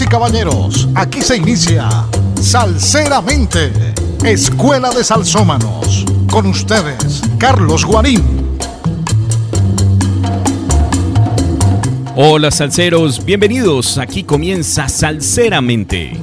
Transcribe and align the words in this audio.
Y 0.00 0.06
caballeros, 0.06 0.88
aquí 0.94 1.20
se 1.20 1.36
inicia 1.36 1.86
Salseramente, 2.40 3.70
Escuela 4.24 4.88
de 4.88 5.04
Salsómanos. 5.04 6.06
Con 6.30 6.46
ustedes, 6.46 7.20
Carlos 7.36 7.84
Guarín. 7.84 8.22
Hola 12.16 12.50
salseros, 12.50 13.22
bienvenidos. 13.22 13.98
Aquí 13.98 14.24
comienza 14.24 14.88
Salseramente. 14.88 16.16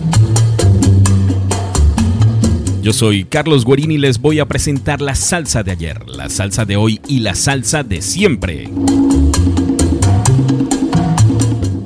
Yo 2.82 2.92
soy 2.92 3.26
Carlos 3.26 3.66
Guarín 3.66 3.92
y 3.92 4.00
les 4.00 4.20
voy 4.20 4.40
a 4.40 4.48
presentar 4.48 5.00
la 5.00 5.14
salsa 5.14 5.62
de 5.62 5.72
ayer, 5.74 6.10
la 6.10 6.28
salsa 6.30 6.66
de 6.66 6.76
hoy 6.76 7.00
y 7.08 7.20
la 7.20 7.36
salsa 7.36 7.84
de 7.84 8.02
siempre. 8.02 8.68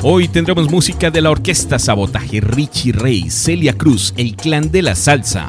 Hoy 0.06 0.28
tendremos 0.28 0.70
música 0.70 1.10
de 1.12 1.22
la 1.22 1.32
orquesta 1.32 1.80
Sabotaje, 1.80 2.42
Richie 2.42 2.92
Rey, 2.92 3.30
Celia 3.30 3.72
Cruz, 3.78 4.14
El 4.18 4.36
Clan 4.36 4.70
de 4.70 4.82
la 4.82 4.96
Salsa. 4.96 5.48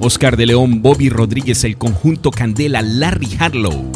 Oscar 0.00 0.36
de 0.36 0.46
León, 0.46 0.82
Bobby 0.82 1.10
Rodríguez, 1.10 1.62
el 1.62 1.78
conjunto 1.78 2.32
Candela, 2.32 2.82
Larry 2.82 3.28
Harlow. 3.38 3.88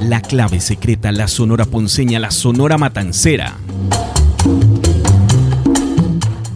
La 0.00 0.22
clave 0.22 0.58
secreta, 0.58 1.12
la 1.12 1.28
sonora 1.28 1.66
ponceña, 1.66 2.18
la 2.18 2.30
sonora 2.30 2.78
matancera. 2.78 3.58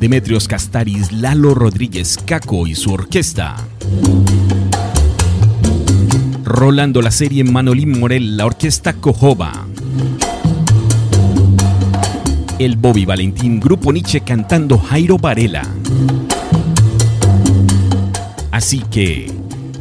Demetrios 0.01 0.48
Castaris, 0.48 1.12
Lalo 1.12 1.54
Rodríguez, 1.54 2.18
Caco 2.24 2.66
y 2.66 2.76
su 2.76 2.95
orquesta. 2.95 3.57
Rolando 6.54 7.00
la 7.00 7.10
serie 7.10 7.45
Manolín 7.45 7.98
Morel, 7.98 8.36
la 8.36 8.45
orquesta 8.45 8.92
Cojoba. 8.92 9.66
El 12.58 12.76
Bobby 12.76 13.06
Valentín, 13.06 13.58
Grupo 13.58 13.90
Nietzsche 13.90 14.20
cantando 14.20 14.76
Jairo 14.78 15.16
Varela. 15.16 15.62
Así 18.50 18.82
que, 18.90 19.32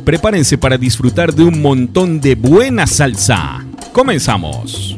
prepárense 0.05 0.57
para 0.57 0.77
disfrutar 0.77 1.35
de 1.35 1.43
un 1.43 1.61
montón 1.61 2.21
de 2.21 2.35
buena 2.35 2.87
salsa. 2.87 3.65
Comenzamos. 3.91 4.95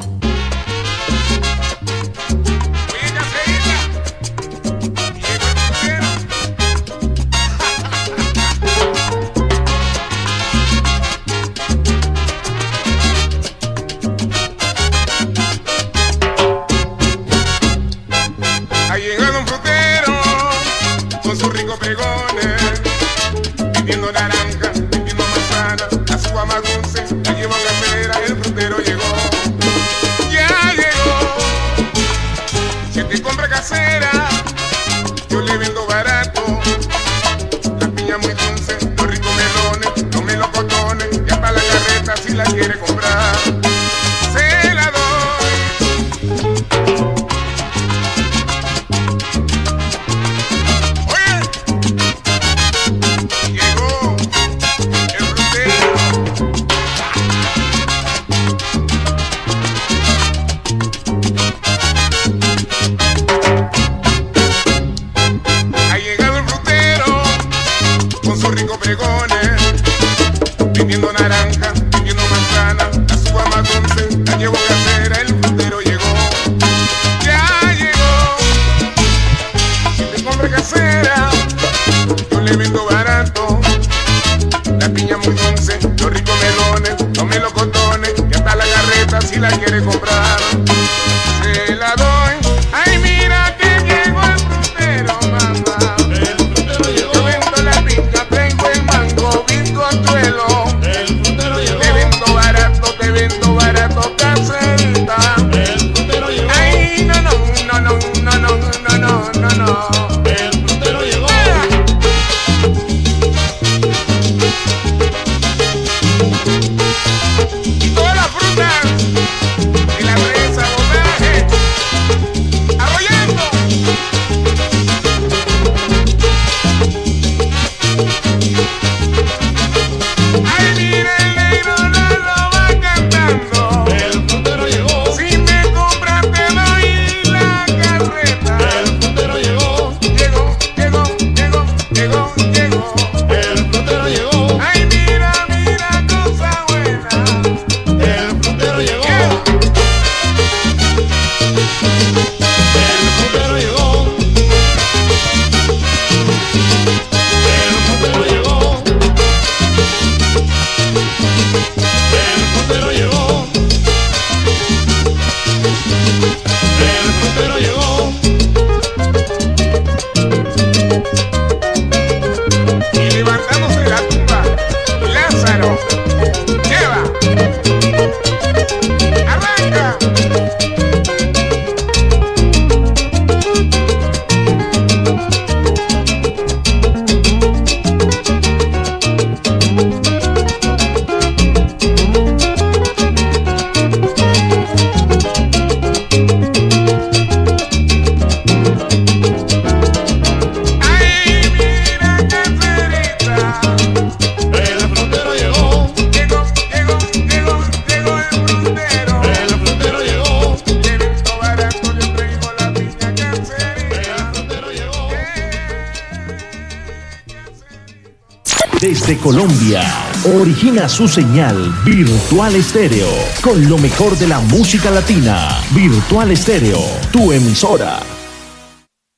Su 220.94 221.08
señal 221.08 221.74
Virtual 221.84 222.54
Estéreo 222.54 223.08
con 223.42 223.68
lo 223.68 223.78
mejor 223.78 224.16
de 224.16 224.28
la 224.28 224.38
música 224.38 224.92
latina. 224.92 225.48
Virtual 225.74 226.30
Estéreo, 226.30 226.78
tu 227.12 227.32
emisora. 227.32 227.98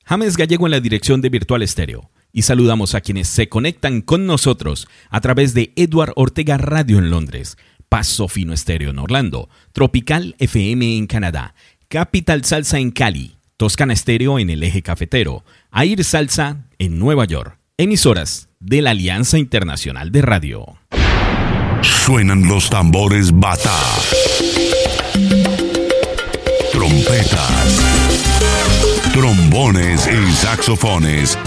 James 0.03 0.37
Gallego 0.37 0.65
en 0.65 0.71
la 0.71 0.79
dirección 0.79 1.21
de 1.21 1.29
Virtual 1.29 1.61
Estéreo. 1.61 2.09
Y 2.33 2.41
saludamos 2.41 2.95
a 2.95 3.01
quienes 3.01 3.27
se 3.27 3.47
conectan 3.47 4.01
con 4.01 4.25
nosotros 4.25 4.87
a 5.11 5.21
través 5.21 5.53
de 5.53 5.71
Edward 5.75 6.13
Ortega 6.15 6.57
Radio 6.57 6.97
en 6.97 7.11
Londres, 7.11 7.57
Paso 7.89 8.27
Fino 8.27 8.53
Estéreo 8.53 8.89
en 8.89 8.97
Orlando, 8.97 9.47
Tropical 9.71 10.35
FM 10.39 10.97
en 10.97 11.05
Canadá, 11.05 11.53
Capital 11.89 12.43
Salsa 12.43 12.79
en 12.79 12.89
Cali, 12.89 13.37
Toscana 13.55 13.93
Estéreo 13.93 14.39
en 14.39 14.49
el 14.49 14.63
eje 14.63 14.81
cafetero, 14.81 15.45
Air 15.71 16.03
Salsa 16.03 16.65
en 16.79 16.97
Nueva 16.97 17.25
York. 17.25 17.59
Emisoras 17.77 18.49
de 18.59 18.81
la 18.81 18.89
Alianza 18.89 19.37
Internacional 19.37 20.11
de 20.11 20.23
Radio. 20.23 20.79
Suenan 21.81 22.47
los 22.47 22.69
tambores 22.69 23.31
bata. 23.31 23.75
Trompetas. 26.71 27.81
Trombones 29.13 30.07
y 30.07 30.33
saxofones. 30.33 31.37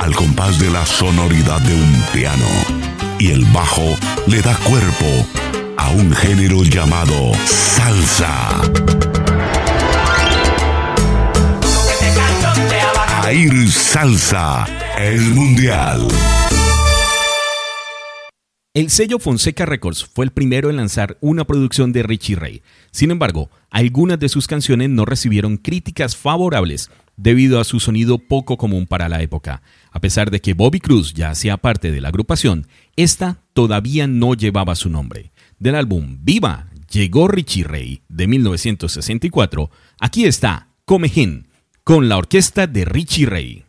Al 0.00 0.14
compás 0.14 0.58
de 0.58 0.70
la 0.70 0.84
sonoridad 0.84 1.60
de 1.60 1.74
un 1.74 2.04
piano. 2.12 2.46
Y 3.18 3.30
el 3.30 3.44
bajo 3.46 3.96
le 4.26 4.42
da 4.42 4.54
cuerpo 4.56 5.26
a 5.76 5.90
un 5.90 6.12
género 6.12 6.64
llamado 6.64 7.32
salsa. 7.44 8.62
Air 13.32 13.70
Salsa 13.70 14.66
es 14.98 15.22
mundial. 15.22 16.06
El 18.74 18.88
sello 18.88 19.18
Fonseca 19.18 19.66
Records 19.66 20.02
fue 20.02 20.24
el 20.24 20.30
primero 20.30 20.70
en 20.70 20.76
lanzar 20.76 21.18
una 21.20 21.44
producción 21.44 21.92
de 21.92 22.02
Richie 22.02 22.36
Ray. 22.36 22.62
Sin 22.90 23.10
embargo, 23.10 23.50
algunas 23.68 24.18
de 24.18 24.30
sus 24.30 24.46
canciones 24.46 24.88
no 24.88 25.04
recibieron 25.04 25.58
críticas 25.58 26.16
favorables 26.16 26.90
debido 27.18 27.60
a 27.60 27.64
su 27.64 27.80
sonido 27.80 28.16
poco 28.16 28.56
común 28.56 28.86
para 28.86 29.10
la 29.10 29.20
época. 29.20 29.60
A 29.90 30.00
pesar 30.00 30.30
de 30.30 30.40
que 30.40 30.54
Bobby 30.54 30.80
Cruz 30.80 31.12
ya 31.12 31.28
hacía 31.28 31.58
parte 31.58 31.90
de 31.90 32.00
la 32.00 32.08
agrupación, 32.08 32.66
esta 32.96 33.42
todavía 33.52 34.06
no 34.06 34.32
llevaba 34.32 34.74
su 34.74 34.88
nombre. 34.88 35.32
Del 35.58 35.74
álbum 35.74 36.20
Viva 36.22 36.68
llegó 36.90 37.28
Richie 37.28 37.64
Ray 37.64 38.00
de 38.08 38.26
1964. 38.26 39.70
Aquí 40.00 40.24
está 40.24 40.68
Comején 40.86 41.48
con 41.84 42.08
la 42.08 42.16
orquesta 42.16 42.66
de 42.66 42.86
Richie 42.86 43.26
Ray. 43.26 43.64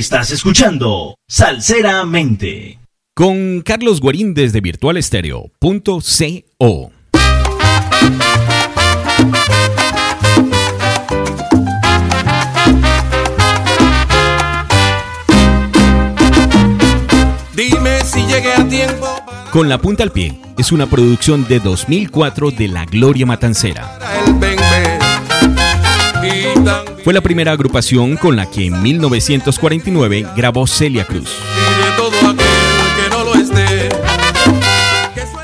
Estás 0.00 0.30
escuchando 0.30 1.14
Salseramente. 1.28 2.78
Con 3.14 3.60
Carlos 3.60 4.00
Guarín 4.00 4.32
desde 4.32 4.62
virtualestereo.co. 4.62 6.92
Dime 17.54 18.00
si 18.02 18.22
llegué 18.22 18.54
a 18.54 18.66
tiempo 18.66 19.06
Con 19.52 19.68
la 19.68 19.76
punta 19.76 20.02
al 20.02 20.12
pie 20.12 20.40
es 20.56 20.72
una 20.72 20.86
producción 20.86 21.46
de 21.46 21.60
2004 21.60 22.52
de 22.52 22.68
La 22.68 22.86
Gloria 22.86 23.26
Matancera. 23.26 23.99
Fue 27.04 27.12
la 27.12 27.20
primera 27.20 27.52
agrupación 27.52 28.16
con 28.16 28.36
la 28.36 28.50
que 28.50 28.66
en 28.66 28.82
1949 28.82 30.26
grabó 30.36 30.66
Celia 30.66 31.04
Cruz. 31.04 31.30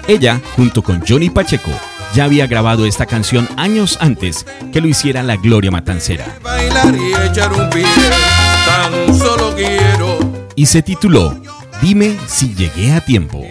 Ella, 0.09 0.41
junto 0.55 0.83
con 0.83 1.03
Johnny 1.07 1.31
Pacheco, 1.31 1.71
ya 2.15 2.25
había 2.25 2.47
grabado 2.47 2.87
esta 2.87 3.07
canción 3.07 3.49
años 3.57 3.99
antes 4.01 4.47
que 4.73 4.81
lo 4.81 4.89
hiciera 4.89 5.23
la 5.23 5.37
Gloria 5.37 5.71
Matancera. 5.71 6.39
Y 10.55 10.67
se 10.67 10.83
tituló 10.83 11.37
Dime 11.83 12.17
si 12.27 12.55
llegué 12.55 12.93
a 12.93 13.01
tiempo. 13.01 13.46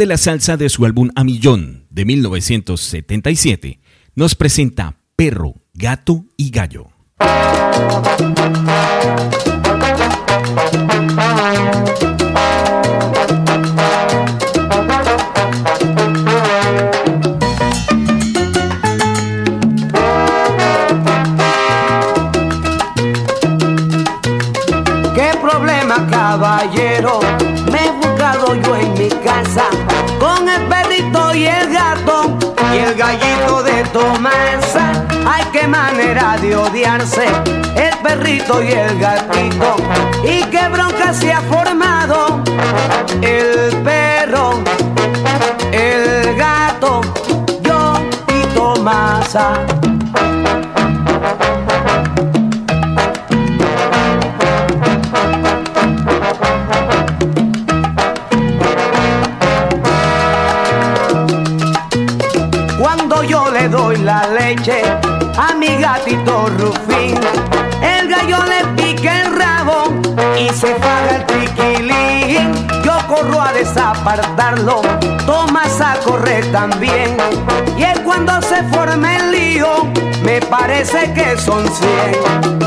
de 0.00 0.06
la 0.06 0.16
salsa 0.16 0.56
de 0.56 0.70
su 0.70 0.86
álbum 0.86 1.10
A 1.14 1.24
Millón 1.24 1.84
de 1.90 2.06
1977, 2.06 3.80
nos 4.14 4.34
presenta 4.34 4.96
Perro, 5.14 5.56
Gato 5.74 6.24
y 6.38 6.50
Gallo. 6.50 6.88
el 37.00 37.96
perrito 38.02 38.62
y 38.62 38.72
el 38.72 38.98
gatito. 38.98 39.76
Y 40.22 40.42
qué 40.50 40.68
bronca 40.68 41.14
se 41.14 41.32
ha 41.32 41.40
formado 41.40 42.42
el 43.22 43.74
perro, 43.82 44.62
el 45.72 46.36
gato, 46.36 47.00
yo 47.62 47.94
y 48.28 48.42
Tomasa. 48.54 49.54
Cuando 62.78 63.22
yo 63.22 63.50
le 63.50 63.68
doy 63.70 63.96
la 63.96 64.26
leche, 64.26 64.82
a 65.36 65.54
mi 65.54 65.76
gatito 65.76 66.46
Rufín. 66.58 67.18
El 67.82 68.08
gallo 68.08 68.38
le 68.44 68.64
pica 68.82 69.22
el 69.22 69.36
rabo 69.36 69.84
y 70.38 70.48
se 70.50 70.68
paga 70.74 71.16
el 71.16 71.26
triquilín. 71.26 72.52
Yo 72.84 72.98
corro 73.08 73.40
a 73.40 73.52
desapartarlo, 73.52 74.82
Tomas 75.26 75.80
a 75.80 75.94
correr 76.04 76.50
también. 76.52 77.16
Y 77.78 77.82
él 77.82 78.02
cuando 78.02 78.40
se 78.42 78.62
forme 78.64 79.16
el 79.16 79.32
lío, 79.32 79.84
me 80.22 80.40
parece 80.40 81.12
que 81.12 81.36
son 81.36 81.64
cien. 81.68 82.60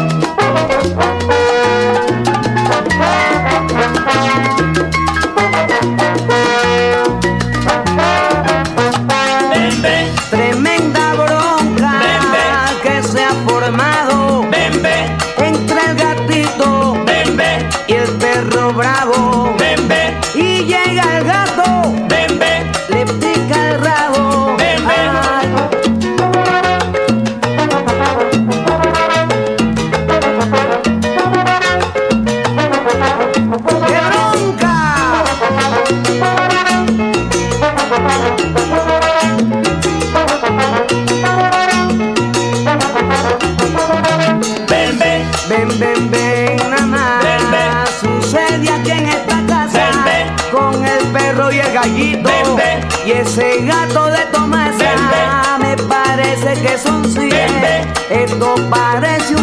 Esto 58.34 58.56
parece 58.68 59.36
un 59.36 59.43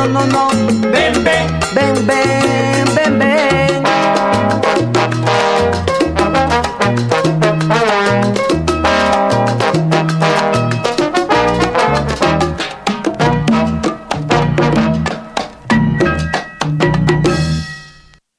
no, 0.00 0.08
no, 0.08 0.26
no, 0.26 0.52
no, 0.52 0.70
no. 0.70 0.90
ven, 0.90 1.24
ven. 1.24 1.60
Ven, 1.74 2.06
ven, 2.06 2.94
ven, 2.94 3.18
ven. 3.18 3.82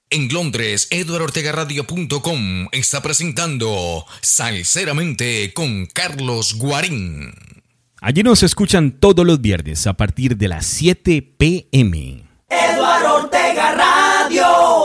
En 0.10 0.34
Londres, 0.34 0.88
eduardortegaradio.com 0.89 2.67
está 2.71 3.02
presentando 3.02 4.06
Salceramente 4.21 5.54
con 5.54 5.86
Carlos 5.86 6.56
Guarín. 6.56 7.50
Allí 8.03 8.23
nos 8.23 8.41
escuchan 8.41 8.93
todos 8.93 9.23
los 9.23 9.41
viernes 9.41 9.85
a 9.85 9.93
partir 9.93 10.35
de 10.35 10.47
las 10.47 10.65
7 10.65 11.21
pm. 11.37 12.23
Eduardo 12.49 13.17
Ortega 13.17 13.75
Radio. 13.75 14.80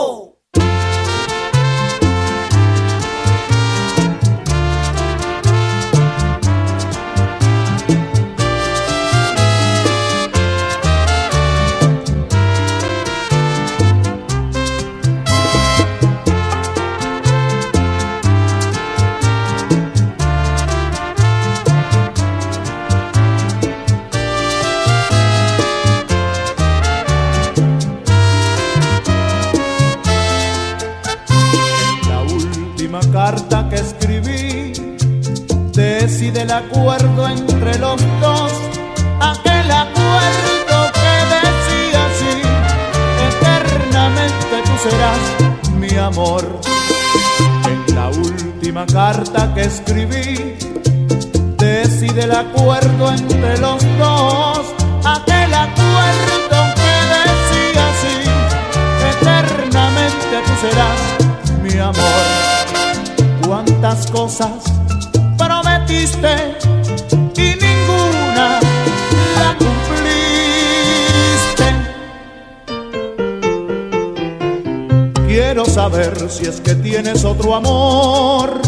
Decide 36.07 36.43
el 36.43 36.51
acuerdo 36.51 37.27
entre 37.27 37.77
los 37.79 38.01
dos, 38.21 38.53
aquel 39.19 39.69
acuerdo 39.69 40.77
que 40.99 41.13
decía 41.35 41.99
así, 42.09 42.33
eternamente 43.29 44.55
tú 44.67 44.89
serás 44.89 45.23
mi 45.77 45.97
amor. 45.97 46.61
En 47.65 47.93
la 47.93 48.07
última 48.07 48.85
carta 48.85 49.53
que 49.53 49.63
escribí 49.63 50.55
decide 51.57 52.23
el 52.23 52.31
acuerdo 52.31 53.11
entre 53.11 53.57
los 53.57 53.83
dos, 53.99 54.61
aquel 55.03 55.53
acuerdo 55.53 56.57
que 56.79 56.93
decía 57.17 57.83
así, 57.91 58.17
eternamente 59.11 60.35
tú 60.45 60.53
serás 60.67 60.99
mi 61.61 61.77
amor. 61.77 62.47
Cuántas 63.45 64.09
cosas 64.09 64.66
y 65.99 67.55
ninguna 67.55 68.59
la 69.35 69.49
cumpliste. 69.57 70.07
Quiero 75.25 75.65
saber 75.65 76.29
si 76.29 76.45
es 76.45 76.61
que 76.61 76.75
tienes 76.75 77.25
otro 77.25 77.55
amor 77.55 78.61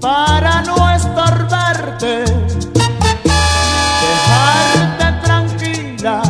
para 0.00 0.62
no 0.62 0.90
estorbarte, 0.90 2.24
dejarte 4.02 5.12
tranquila 5.22 6.22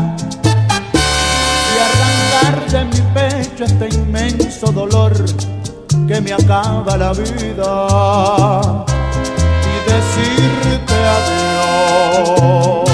y 1.72 1.78
arrancar 1.88 2.70
de 2.70 2.84
mi 2.84 3.00
pecho 3.14 3.64
este 3.64 3.88
inmenso 3.94 4.66
dolor 4.72 5.14
que 6.06 6.20
me 6.20 6.34
acaba 6.34 6.98
la 6.98 7.14
vida 7.14 8.91
decirte 10.12 10.94
adiós. 10.94 12.91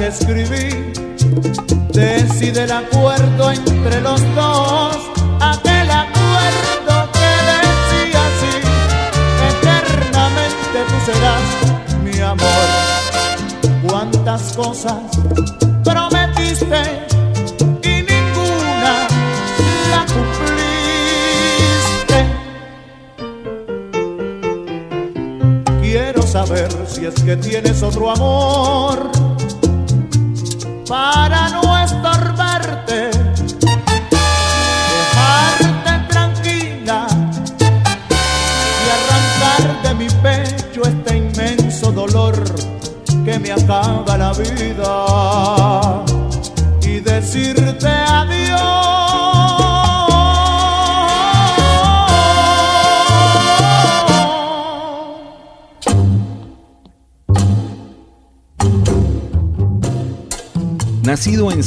Que 0.00 0.06
escribí 0.06 0.89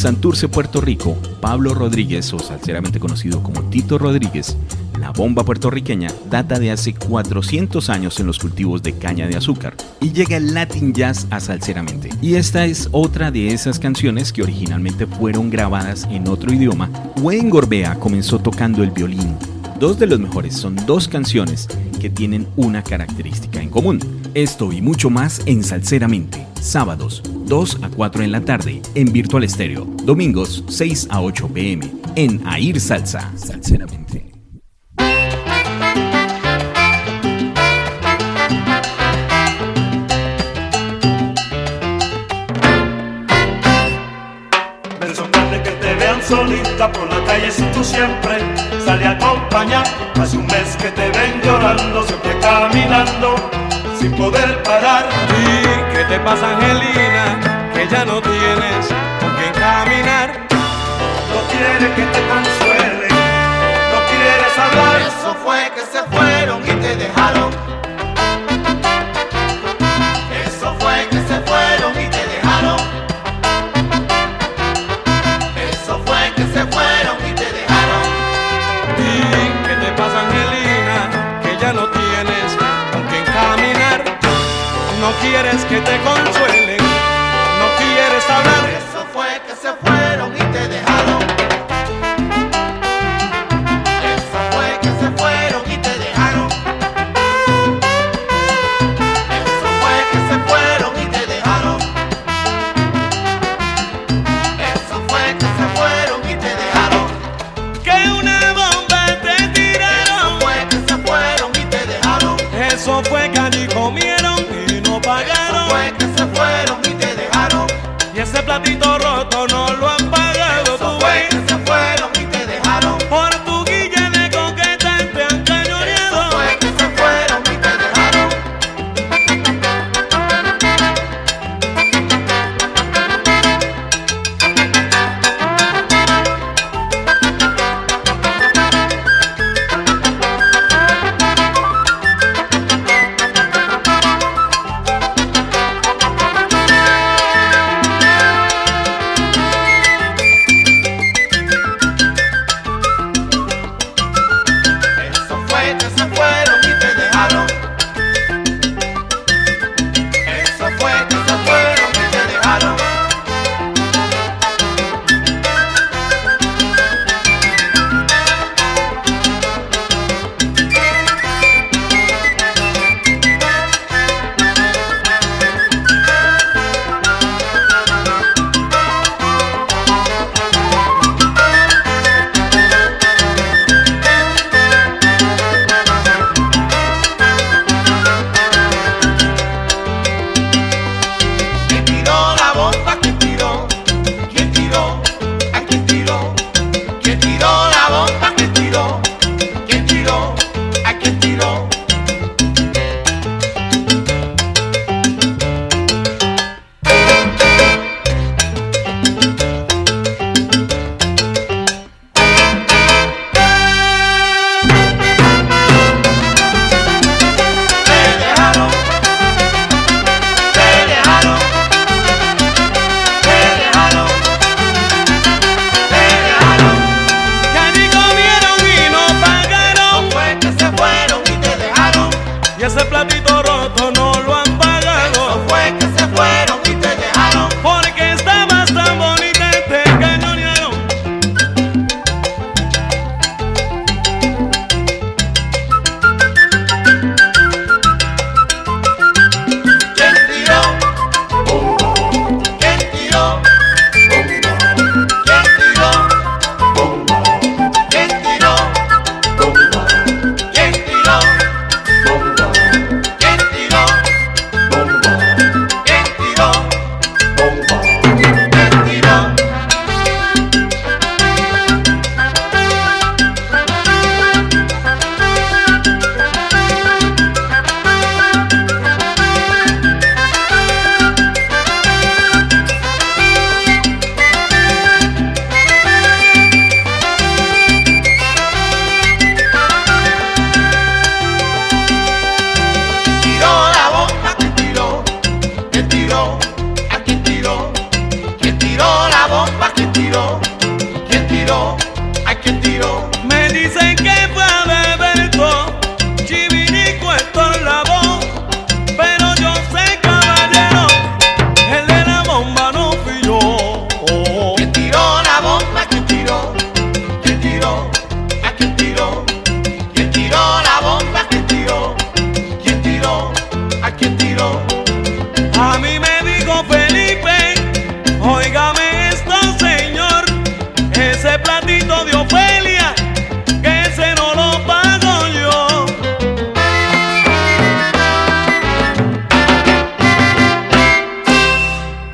Santurce, 0.04 0.50
Puerto 0.50 0.82
Rico, 0.82 1.18
Pablo 1.40 1.74
Rodríguez, 1.74 2.34
o 2.34 2.40
salceramente 2.40 3.00
conocido 3.00 3.42
como 3.42 3.64
Tito 3.70 3.98
Rodríguez, 3.98 4.58
la 5.00 5.12
bomba 5.12 5.46
puertorriqueña 5.46 6.10
data 6.30 6.60
de 6.60 6.72
hace 6.72 6.94
400 6.94 7.90
años 7.90 8.20
en 8.20 8.28
los 8.28 8.38
cultivos 8.38 8.84
de 8.84 8.98
caña 8.98 9.28
de 9.28 9.38
azúcar 9.38 9.78
y 10.02 10.12
llega 10.12 10.36
el 10.36 10.54
Latin 10.54 10.92
Jazz 10.92 11.26
a 11.30 11.40
salseramente. 11.40 12.10
Y 12.22 12.36
esta 12.36 12.66
es 12.66 12.90
otra 12.92 13.32
de 13.32 13.54
esas 13.54 13.80
canciones 13.80 14.34
que 14.34 14.44
originalmente 14.44 15.08
fueron 15.08 15.50
grabadas 15.50 16.06
en 16.12 16.28
otro 16.28 16.52
idioma. 16.52 16.90
Wayne 17.22 17.50
Gorbea 17.50 17.96
comenzó 17.96 18.40
tocando 18.40 18.84
el 18.84 18.92
violín. 18.92 19.38
Dos 19.80 20.00
de 20.00 20.08
los 20.08 20.20
mejores 20.20 20.54
son 20.54 20.76
dos 20.86 21.08
canciones 21.08 21.70
que 22.02 22.10
tienen 22.10 22.46
una 22.58 22.84
característica 22.84 23.62
en 23.62 23.70
común. 23.70 24.00
Esto 24.34 24.74
y 24.74 24.82
mucho 24.82 25.10
más 25.10 25.42
en 25.46 25.64
Salseramente, 25.64 26.46
sábados 26.60 27.24
2 27.46 27.80
a 27.84 27.90
4 27.90 28.24
en 28.24 28.32
la 28.32 28.42
tarde 28.42 28.82
en 28.96 29.12
Virtual 29.12 29.44
Estéreo. 29.44 29.86
Domingos 30.04 30.64
6 30.68 31.08
a 31.10 31.22
8 31.22 31.48
pm 31.50 31.92
en 32.16 32.46
Air 32.48 32.80
Salsa. 32.80 33.32
Salseramente. 33.36 34.32
Me 45.00 45.16
sorprende 45.16 45.62
que 45.64 45.72
te 45.72 45.96
vean 45.96 46.22
solita 46.28 46.92
por 46.92 47.10
la 47.10 47.24
calle 47.26 47.52
si 47.52 47.64
tú 47.74 47.84
siempre 47.84 48.40
sale 48.86 49.06
a 49.06 49.12
acompañar. 49.12 49.86
Hace 50.16 50.38
un 50.38 50.46
mes 50.48 50.78
que 50.78 50.90
te 50.90 51.10
ven 51.10 51.42
llorando, 51.44 52.04
siempre 52.04 52.32
caminando 52.40 53.36
sin 54.00 54.12
poder 54.14 54.62
parar. 54.64 55.06
¿Qué 56.04 56.16
te 56.16 56.20
pasa, 56.20 56.50
Angelina? 56.50 57.72
Que 57.74 57.88
ya 57.88 58.04
no 58.04 58.22
tienes 58.22 58.88
con 59.22 59.30
quien 59.38 59.54
caminar. 59.54 60.48
No 61.32 61.42
quieres 61.50 61.96
que 61.96 62.02
te 62.02 62.63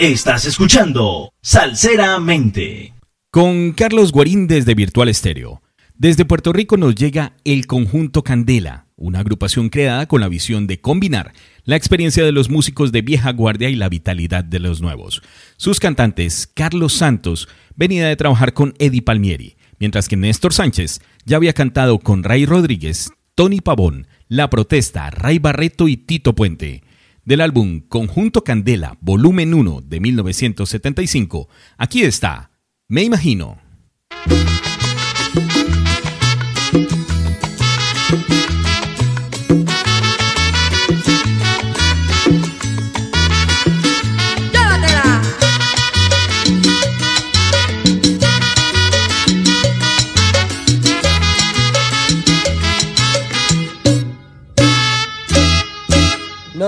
Estás 0.10 0.45
escuchando 0.45 1.32
Salseramente. 1.39 2.95
Con 3.30 3.74
Carlos 3.74 4.12
Guarín 4.12 4.48
desde 4.48 4.74
Virtual 4.74 5.08
Estéreo. 5.08 5.62
Desde 5.93 6.26
Puerto 6.26 6.52
Rico 6.52 6.78
nos 6.78 6.95
llega 6.95 7.34
el 7.45 7.67
conjunto 7.67 8.24
Candela, 8.24 8.88
una 8.95 9.19
agrupación 9.19 9.69
creada 9.69 10.08
con 10.08 10.19
la 10.19 10.28
visión 10.28 10.65
de 10.65 10.82
combinar 10.82 11.34
la 11.63 11.76
experiencia 11.76 12.26
de 12.26 12.32
los 12.32 12.50
músicos 12.50 12.91
de 12.91 13.04
vieja 13.04 13.32
guardia 13.34 13.69
y 13.69 13.76
la 13.76 13.88
vitalidad 13.88 14.43
de 14.43 14.58
los 14.58 14.82
nuevos. 14.82 15.22
Sus 15.58 15.80
cantantes, 15.80 16.50
Carlos 16.56 16.93
Santos, 16.93 17.48
venía 17.76 18.08
de 18.08 18.15
trabajar 18.15 18.54
con 18.54 18.74
Eddie 18.80 19.04
Palmieri, 19.04 19.58
mientras 19.78 20.08
que 20.08 20.17
Néstor 20.17 20.54
Sánchez 20.54 21.02
ya 21.26 21.38
había 21.38 21.54
cantado 21.54 22.00
con 22.00 22.24
Ray 22.24 22.48
Rodríguez, 22.48 23.12
Tony 23.36 23.62
Pavón, 23.62 24.08
La 24.28 24.50
Protesta, 24.50 25.12
Ray 25.12 25.38
Barreto 25.38 25.88
y 25.88 25.98
Tito 25.98 26.34
Puente. 26.34 26.82
Del 27.30 27.42
álbum 27.42 27.82
Conjunto 27.82 28.44
Candela, 28.44 28.98
volumen 29.02 29.54
1 29.54 29.82
de 29.82 30.00
1975, 30.00 31.48
aquí 31.78 32.02
está, 32.02 32.50
Me 32.88 33.04
Imagino. 33.04 33.60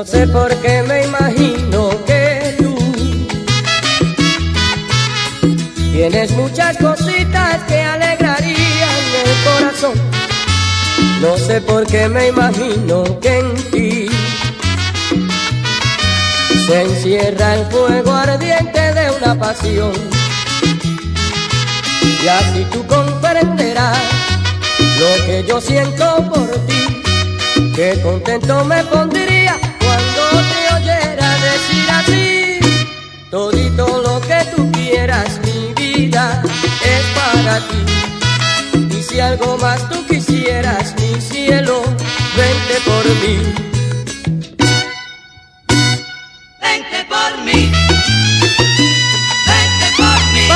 No 0.01 0.07
sé 0.07 0.25
por 0.25 0.49
qué 0.63 0.81
me 0.81 1.03
imagino 1.03 1.89
que 2.07 2.55
tú 2.57 2.75
tienes 5.93 6.31
muchas 6.31 6.75
cositas 6.77 7.61
que 7.67 7.79
alegrarían 7.81 9.03
el 9.23 9.31
corazón. 9.45 9.93
No 11.21 11.37
sé 11.37 11.61
por 11.61 11.85
qué 11.85 12.09
me 12.09 12.29
imagino 12.29 13.03
que 13.19 13.41
en 13.41 13.53
ti 13.69 14.07
se 16.65 16.81
encierra 16.81 17.57
el 17.57 17.65
fuego 17.67 18.11
ardiente 18.11 18.93
de 18.95 19.11
una 19.11 19.37
pasión. 19.37 19.93
Y 22.01 22.27
así 22.27 22.65
tú 22.71 22.83
comprenderás 22.87 23.99
lo 24.99 25.25
que 25.27 25.45
yo 25.47 25.61
siento 25.61 26.27
por 26.27 26.49
ti, 26.65 27.03
que 27.75 28.01
contento 28.01 28.65
me 28.65 28.83
pondría 28.85 29.70
todito 33.31 33.87
lo 34.03 34.19
que 34.19 34.45
tú 34.53 34.69
quieras, 34.73 35.39
mi 35.45 35.73
vida 35.73 36.43
es 36.83 37.03
para 37.17 37.59
ti. 37.69 38.97
Y 38.97 39.01
si 39.01 39.19
algo 39.21 39.57
más 39.57 39.89
tú 39.89 40.05
quisieras, 40.05 40.93
mi 40.99 41.19
cielo, 41.21 41.81
vente 42.35 42.75
por 42.85 43.05
mí. 43.21 43.35
Vente 46.61 47.05
por 47.09 47.31
mí. 47.45 47.71
Vente 49.47 49.87
por 49.97 50.19
mí. 50.33 50.51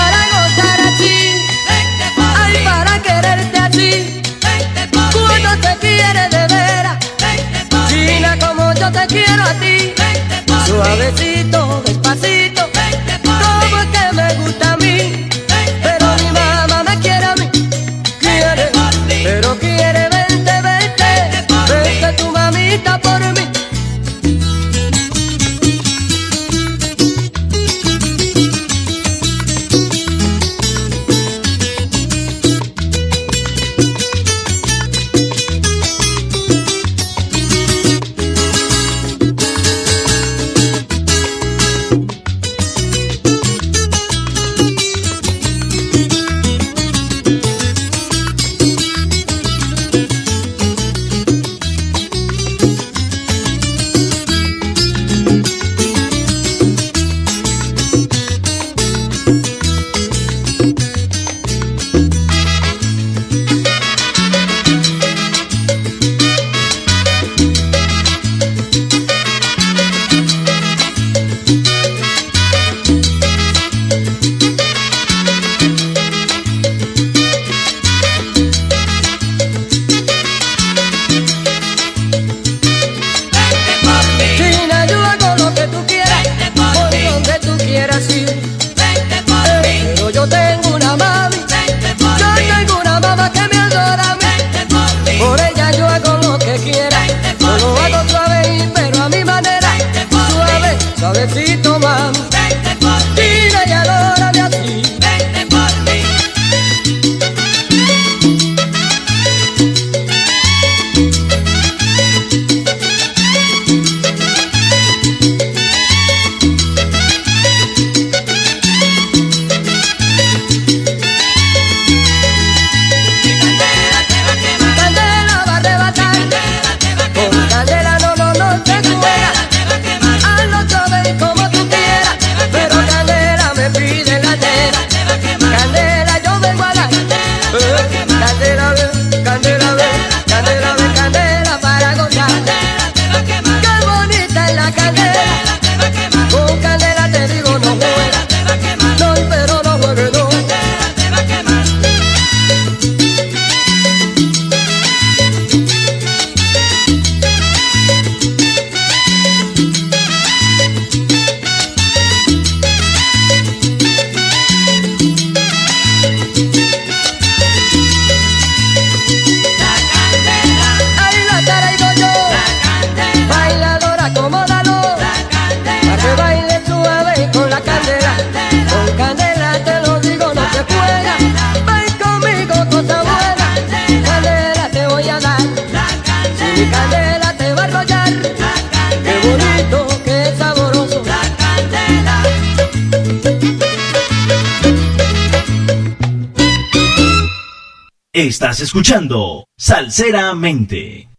Escuchando 198.62 199.48
Salseramente. 199.58 201.10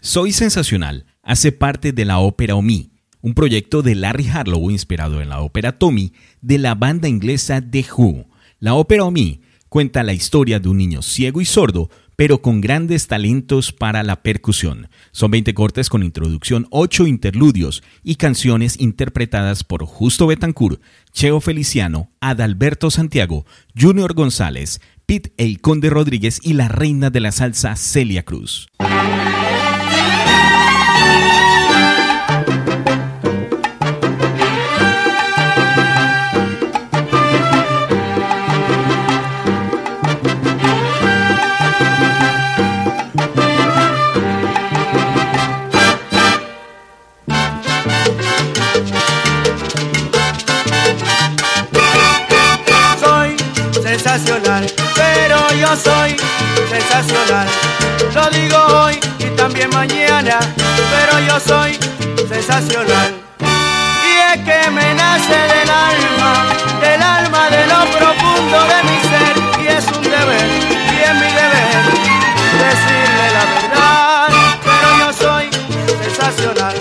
Soy 0.00 0.32
Sensacional 0.32 1.06
hace 1.22 1.52
parte 1.52 1.92
de 1.92 2.04
la 2.04 2.18
ópera 2.18 2.54
Omi, 2.56 2.90
un 3.20 3.34
proyecto 3.34 3.82
de 3.82 3.94
Larry 3.94 4.28
Harlow 4.28 4.70
inspirado 4.70 5.22
en 5.22 5.28
la 5.28 5.40
ópera 5.40 5.78
Tommy 5.78 6.12
de 6.40 6.58
la 6.58 6.74
banda 6.74 7.08
inglesa 7.08 7.62
The 7.62 7.86
Who. 7.96 8.26
La 8.58 8.74
ópera 8.74 9.04
Omi 9.04 9.40
cuenta 9.68 10.02
la 10.02 10.12
historia 10.12 10.60
de 10.60 10.68
un 10.68 10.76
niño 10.76 11.00
ciego 11.00 11.40
y 11.40 11.46
sordo, 11.46 11.88
pero 12.16 12.42
con 12.42 12.60
grandes 12.60 13.06
talentos 13.06 13.72
para 13.72 14.02
la 14.02 14.22
percusión. 14.22 14.88
Son 15.12 15.30
20 15.30 15.54
cortes 15.54 15.88
con 15.88 16.02
introducción, 16.02 16.66
8 16.70 17.06
interludios 17.06 17.82
y 18.02 18.16
canciones 18.16 18.78
interpretadas 18.78 19.64
por 19.64 19.84
Justo 19.86 20.26
Betancourt, 20.26 20.80
Cheo 21.12 21.40
Feliciano, 21.40 22.10
Adalberto 22.20 22.90
Santiago, 22.90 23.46
Junior 23.74 24.14
González, 24.14 24.80
Pete 25.06 25.32
El 25.36 25.60
Conde 25.60 25.90
Rodríguez 25.90 26.40
y 26.42 26.54
la 26.54 26.68
reina 26.68 27.10
de 27.10 27.20
la 27.20 27.32
salsa 27.32 27.76
Celia 27.76 28.24
Cruz. 28.24 28.68
Yo 55.72 55.78
soy 55.78 56.16
sensacional. 56.68 57.48
Lo 58.14 58.28
digo 58.28 58.58
hoy 58.58 59.00
y 59.18 59.24
también 59.36 59.70
mañana, 59.70 60.38
pero 60.92 61.18
yo 61.26 61.40
soy 61.40 61.78
sensacional. 62.28 63.14
Y 63.40 64.12
es 64.32 64.44
que 64.44 64.70
me 64.70 64.94
nace 64.94 65.32
del 65.32 65.70
alma, 65.70 66.32
del 66.78 67.02
alma 67.02 67.48
de 67.48 67.66
lo 67.68 67.80
profundo 67.96 68.58
de 68.70 68.82
mi 68.88 69.00
ser. 69.10 69.34
Y 69.62 69.66
es 69.68 69.86
un 69.96 70.02
deber, 70.02 70.48
y 70.92 70.98
es 71.08 71.14
mi 71.14 71.30
deber, 71.40 71.84
decirle 72.64 73.26
la 73.38 73.44
verdad. 73.54 74.28
Pero 74.62 74.88
yo 74.98 75.12
soy 75.24 75.48
sensacional, 76.02 76.76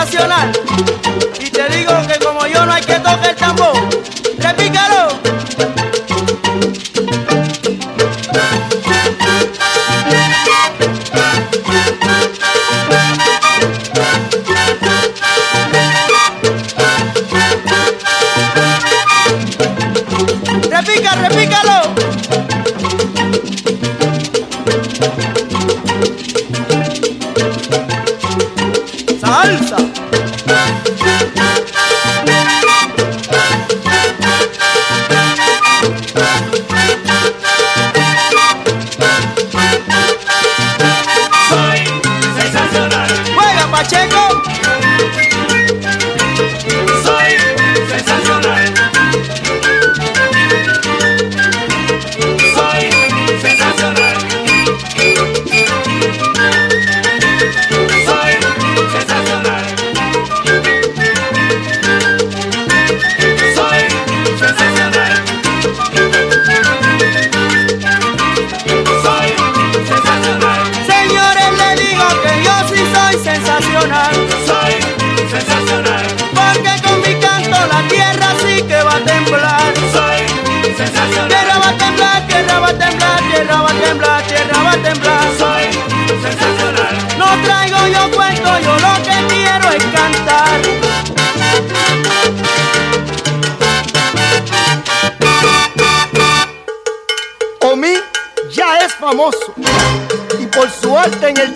sensacional. 0.00 0.52
Y 1.38 1.50
te 1.50 1.68
digo 1.68 1.89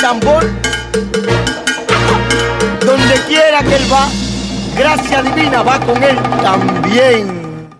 tambor, 0.05 0.45
donde 2.85 3.15
quiera 3.27 3.63
que 3.63 3.75
él 3.75 3.91
va, 3.91 4.07
gracia 4.77 5.23
divina 5.23 5.63
va 5.63 5.81
con 5.81 6.03
él 6.03 6.19
también. 6.43 7.71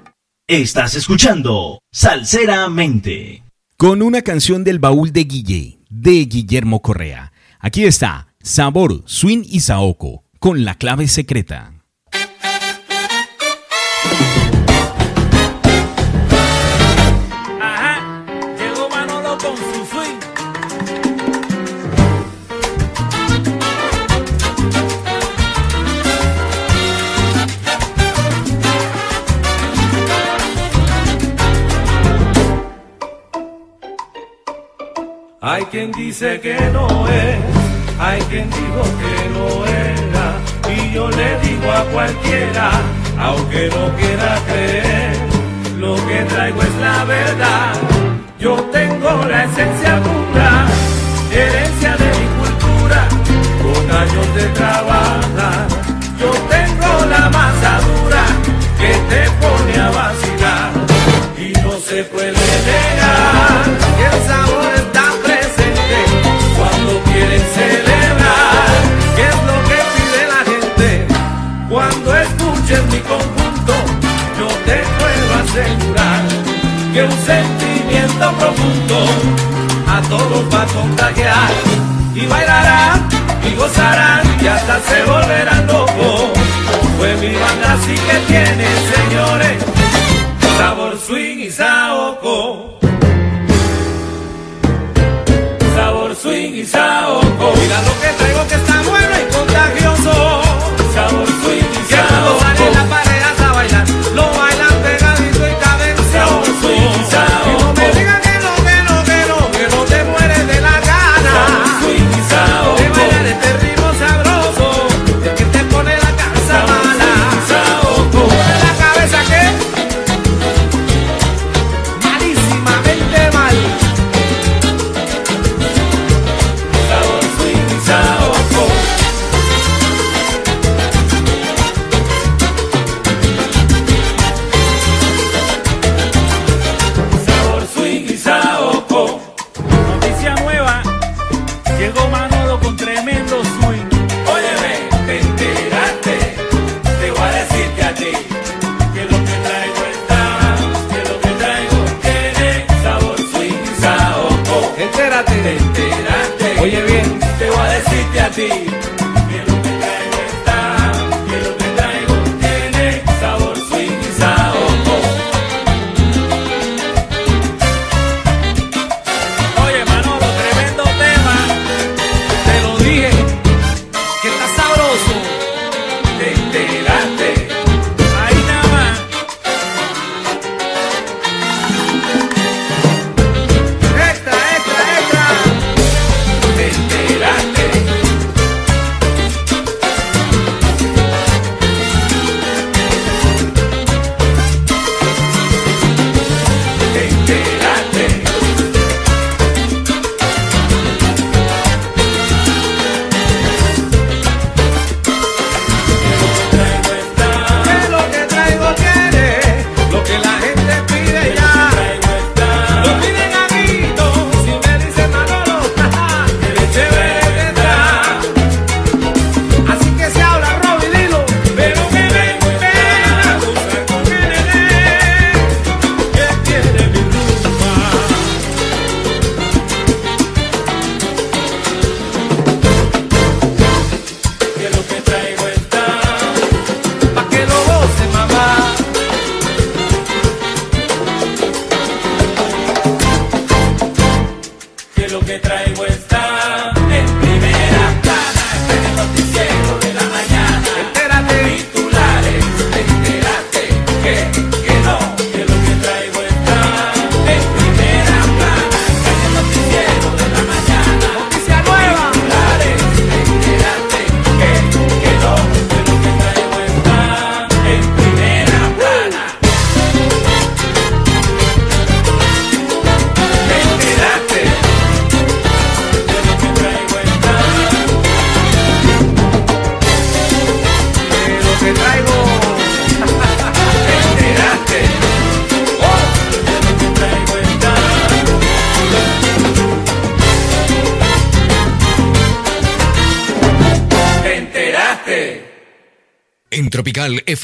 Estás 0.47 0.95
escuchando 0.95 1.81
Salseramente. 1.93 3.43
Con 3.77 4.01
una 4.01 4.23
canción 4.23 4.65
del 4.65 4.79
baúl 4.79 5.13
de 5.13 5.25
Guille, 5.25 5.81
de 5.91 6.25
Guillermo 6.25 6.81
Correa. 6.81 7.31
Aquí 7.61 7.85
está, 7.85 8.29
Sabor, 8.43 9.03
Swing 9.05 9.43
y 9.45 9.61
Saoco, 9.61 10.25
con 10.39 10.65
la 10.65 10.77
clave 10.77 11.09
secreta. 11.09 11.74
Quien 35.75 35.91
dice 35.91 36.41
que 36.41 36.55
no 36.73 36.87
es, 37.09 37.37
hay 37.99 38.21
quien 38.31 38.49
dijo 38.49 38.83
que 39.01 39.15
no 39.35 39.67
era, 39.67 40.27
y 40.73 40.95
yo 40.95 41.11
le 41.11 41.41
digo 41.41 41.73
a 41.73 41.83
cualquiera, 41.87 42.71
aunque 43.19 43.69
no 43.71 43.93
quiera 43.97 44.39
creer, 44.47 45.17
lo 45.81 45.97
que 46.07 46.23
traigo 46.33 46.63
es 46.63 46.75
la 46.77 47.05
verdad. 47.07 47.73
Yo 48.39 48.55
tengo 48.71 49.25
la 49.29 49.45
esencia 49.47 50.01
pura, 50.01 50.67
herencia 51.33 51.97
de 51.97 52.09
mi 52.19 52.27
cultura, 52.39 53.09
con 53.65 53.97
años 53.97 54.35
de 54.37 54.45
trabajar. 54.61 55.67
Yo 56.21 56.31
tengo 56.55 57.05
la 57.07 57.31
masa 57.31 57.81
dura 57.89 58.25
que 58.79 58.93
te 59.11 59.23
pone 59.43 59.75
a 59.81 59.91
vacilar 59.91 60.71
y 61.37 61.53
no 61.65 61.73
se 61.81 62.05
puede 62.05 62.31
negar 62.31 63.04
conjunto, 73.19 73.75
yo 74.39 74.49
te 74.67 74.83
puedo 74.99 75.31
asegurar 75.43 76.23
que 76.93 77.03
un 77.03 77.19
sentimiento 77.27 78.33
profundo 78.39 78.97
a 79.89 80.01
todos 80.03 80.55
va 80.55 80.63
a 80.63 80.67
contagiar 80.67 81.51
y 82.15 82.27
bailarán 82.27 83.09
y 83.45 83.55
gozarán 83.57 84.23
y 84.41 84.47
hasta 84.47 84.81
se 84.81 85.03
volverán 85.05 85.67
locos. 85.67 86.31
Pues 86.99 87.21
mi 87.21 87.35
banda 87.35 87.77
sí 87.85 87.95
que 87.95 88.19
tiene, 88.33 88.67
señores, 88.95 89.59
sabor 90.59 90.99
swing 90.99 91.39
y 91.39 91.51
saoco. 91.51 92.79
Sabor 95.75 96.15
swing 96.17 96.53
y 96.55 96.65
saoco. 96.65 97.53
Mira 97.61 97.83
lo 97.83 98.01
que 98.01 98.14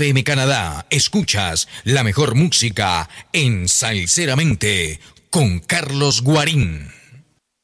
FM 0.01 0.24
Canadá, 0.24 0.86
escuchas 0.88 1.68
la 1.84 2.03
mejor 2.03 2.34
música 2.34 3.11
en 3.34 3.68
Salceramente 3.68 4.98
con 5.28 5.59
Carlos 5.59 6.22
Guarín. 6.22 6.88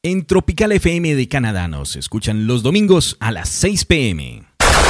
En 0.03 0.23
Tropical 0.23 0.71
FM 0.71 1.15
de 1.15 1.27
Canadá 1.27 1.67
nos 1.67 1.95
escuchan 1.95 2.45
los 2.45 2.61
domingos 2.61 3.17
a 3.19 3.31
las 3.31 3.49
6 3.49 3.85
pm. 3.85 4.43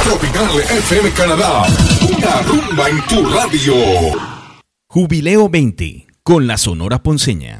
Tropical 0.03 0.49
FM 0.59 1.11
Canadá, 1.11 1.63
una 2.01 2.41
rumba 2.41 2.89
en 2.89 3.01
tu 3.05 3.25
radio. 3.29 3.75
Jubileo 4.89 5.47
20 5.47 6.05
con 6.23 6.47
la 6.47 6.57
Sonora 6.57 7.01
Ponceña. 7.01 7.56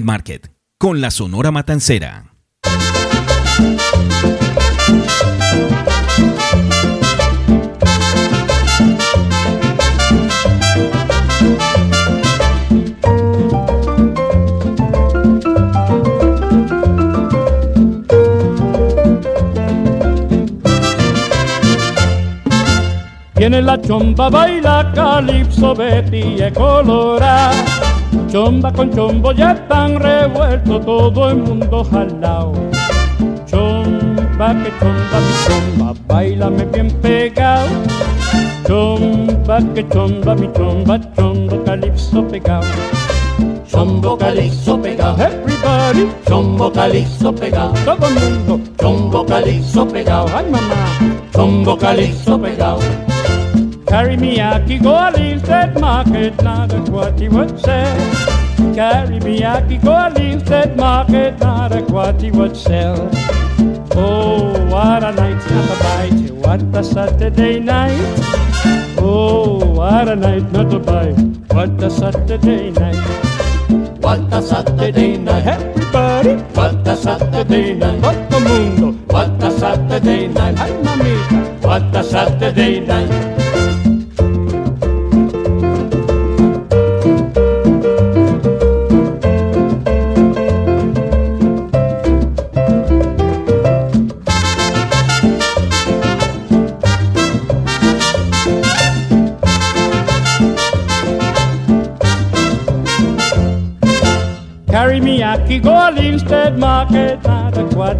Market 0.00 0.50
con 0.78 1.00
la 1.00 1.10
Sonora 1.10 1.50
Matancera. 1.50 2.24
Tiene 23.34 23.60
la 23.60 23.78
chomba, 23.80 24.30
baila 24.30 24.90
calipso, 24.94 25.74
Betty 25.74 26.38
colorada 26.54 27.91
Chomba 28.32 28.72
con 28.72 28.90
chombo 28.90 29.30
ya 29.32 29.52
están 29.52 30.00
revuelto 30.00 30.80
todo 30.80 31.28
el 31.28 31.36
mundo 31.36 31.84
jalao. 31.84 32.54
Chomba 33.44 34.54
que 34.54 34.72
chomba 34.80 35.18
mi 35.20 35.34
chomba, 35.44 35.94
bailame 36.08 36.64
bien 36.64 36.90
pegado. 37.02 37.68
Chomba 38.66 39.60
que 39.74 39.86
chomba 39.90 40.34
mi 40.34 40.48
chomba, 40.54 40.98
chombo 41.14 41.62
calipso 41.62 42.26
pegado. 42.26 42.66
Chombo 43.70 44.16
calipso 44.16 44.80
pegado. 44.80 45.22
Everybody. 45.22 46.08
Chombo 46.26 46.72
calipso 46.72 47.34
pegado. 47.34 47.74
Todo 47.84 48.08
el 48.08 48.14
mundo. 48.14 48.60
Chombo 48.80 49.26
calipso 49.26 49.86
pegado. 49.86 50.26
Ay 50.34 50.46
mamá. 50.50 51.20
Chombo 51.34 51.76
calipso 51.76 52.40
pegado. 52.40 52.80
Carry 53.92 54.16
me 54.16 54.40
out, 54.40 54.66
go 54.82 54.94
a 54.94 55.10
little 55.10 55.78
market, 55.78 56.42
now 56.42 56.66
that's 56.66 56.88
what 56.88 57.20
he 57.20 57.28
would. 57.28 57.50
Carry 58.74 59.20
me, 59.20 59.44
I 59.44 59.60
could 59.62 59.82
go 59.82 59.94
and 59.94 60.18
instead 60.18 60.76
market, 60.76 61.38
not 61.40 61.72
a 61.72 61.82
quart 61.82 62.20
he 62.20 62.30
would 62.30 62.56
sell. 62.56 63.10
Oh, 63.94 64.52
what 64.70 65.04
a 65.04 65.12
night, 65.12 65.42
not 65.50 65.70
a 65.70 65.76
bite, 65.82 66.30
what 66.30 66.62
a 66.74 66.82
Saturday 66.82 67.60
night. 67.60 68.00
Oh, 68.98 69.58
what 69.74 70.08
a 70.08 70.16
night, 70.16 70.50
not 70.52 70.72
a 70.72 70.78
bite, 70.78 71.18
what 71.52 71.82
a 71.82 71.90
Saturday 71.90 72.70
night. 72.70 73.02
What 74.00 74.32
a 74.32 74.42
Saturday 74.42 75.16
night, 75.18 75.46
everybody. 75.46 76.34
What 76.54 76.88
a 76.88 76.96
Saturday 76.96 77.74
night, 77.74 78.00
what 78.02 78.30
the 78.30 78.40
mundo. 78.40 78.92
What 79.12 79.42
a 79.42 79.50
Saturday 79.50 80.28
night, 80.28 80.58
ay 80.58 80.70
mamita. 80.82 81.62
What 81.62 81.94
a 81.94 82.02
Saturday 82.02 82.80
night. 82.80 83.31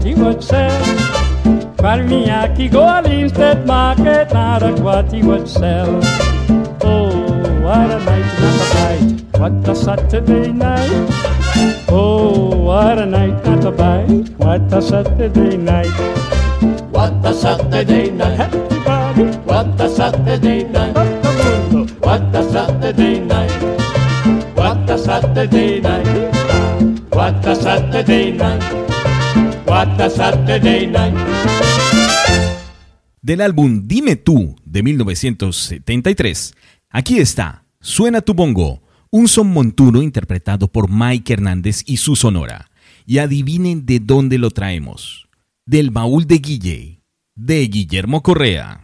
He 0.03 0.15
would 0.15 0.43
sell. 0.43 0.85
Carry 1.79 2.05
me, 2.05 2.31
I 2.31 2.49
could 2.55 2.73
go 2.73 2.83
al 2.85 3.07
instead 3.07 3.67
market, 3.67 4.33
not 4.33 4.63
a 4.63 4.75
quart 4.81 5.13
he 5.13 5.23
would 5.23 5.49
sell. 5.49 6.01
Oh, 6.83 7.11
what 7.63 7.91
a 7.91 7.99
night, 8.09 8.31
not 8.43 8.61
a 8.63 8.67
bite, 8.75 9.39
what 9.41 9.69
a 9.69 9.75
Saturday 9.75 10.53
night. 10.53 10.91
Oh, 11.89 12.57
what 12.57 12.99
a 12.99 13.07
night, 13.07 13.45
not 13.45 13.65
a 13.65 13.71
bite, 13.71 14.29
what 14.39 14.73
a 14.73 14.83
Saturday 14.83 15.57
night. 15.57 15.93
What 16.91 17.25
a 17.25 17.35
Saturday 17.35 18.11
night, 18.11 18.41
everybody. 18.41 19.25
What 19.49 19.81
a 19.81 19.89
Saturday 19.89 20.65
night, 20.65 20.95
what 22.01 22.35
a 22.35 22.43
Saturday 22.49 23.21
night. 23.21 23.73
What 24.63 24.89
a 24.89 24.97
Saturday 24.97 25.81
night. 25.81 26.07
What 27.11 27.45
a 27.45 27.57
Saturday 27.57 28.31
night. 28.31 28.82
Night. 29.73 31.17
Del 33.23 33.41
álbum 33.41 33.83
Dime 33.87 34.17
tú 34.17 34.55
de 34.67 34.83
1973, 34.83 36.55
aquí 36.91 37.19
está 37.19 37.65
Suena 37.81 38.21
tu 38.21 38.35
bongo, 38.35 38.83
un 39.11 39.29
son 39.29 39.49
montuno 39.49 40.03
interpretado 40.03 40.69
por 40.69 40.91
Mike 40.91 41.33
Hernández 41.33 41.83
y 41.87 41.97
su 41.97 42.17
sonora. 42.17 42.71
Y 43.07 43.19
adivinen 43.19 43.87
de 43.87 43.99
dónde 43.99 44.39
lo 44.39 44.51
traemos. 44.51 45.27
Del 45.67 45.91
baúl 45.91 46.27
de 46.27 46.39
Guille, 46.39 47.03
de 47.35 47.67
Guillermo 47.67 48.23
Correa. 48.23 48.82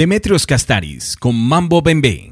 Demetrios 0.00 0.46
Castaris 0.46 1.14
con 1.14 1.36
Mambo 1.36 1.82
Bembe. 1.82 2.29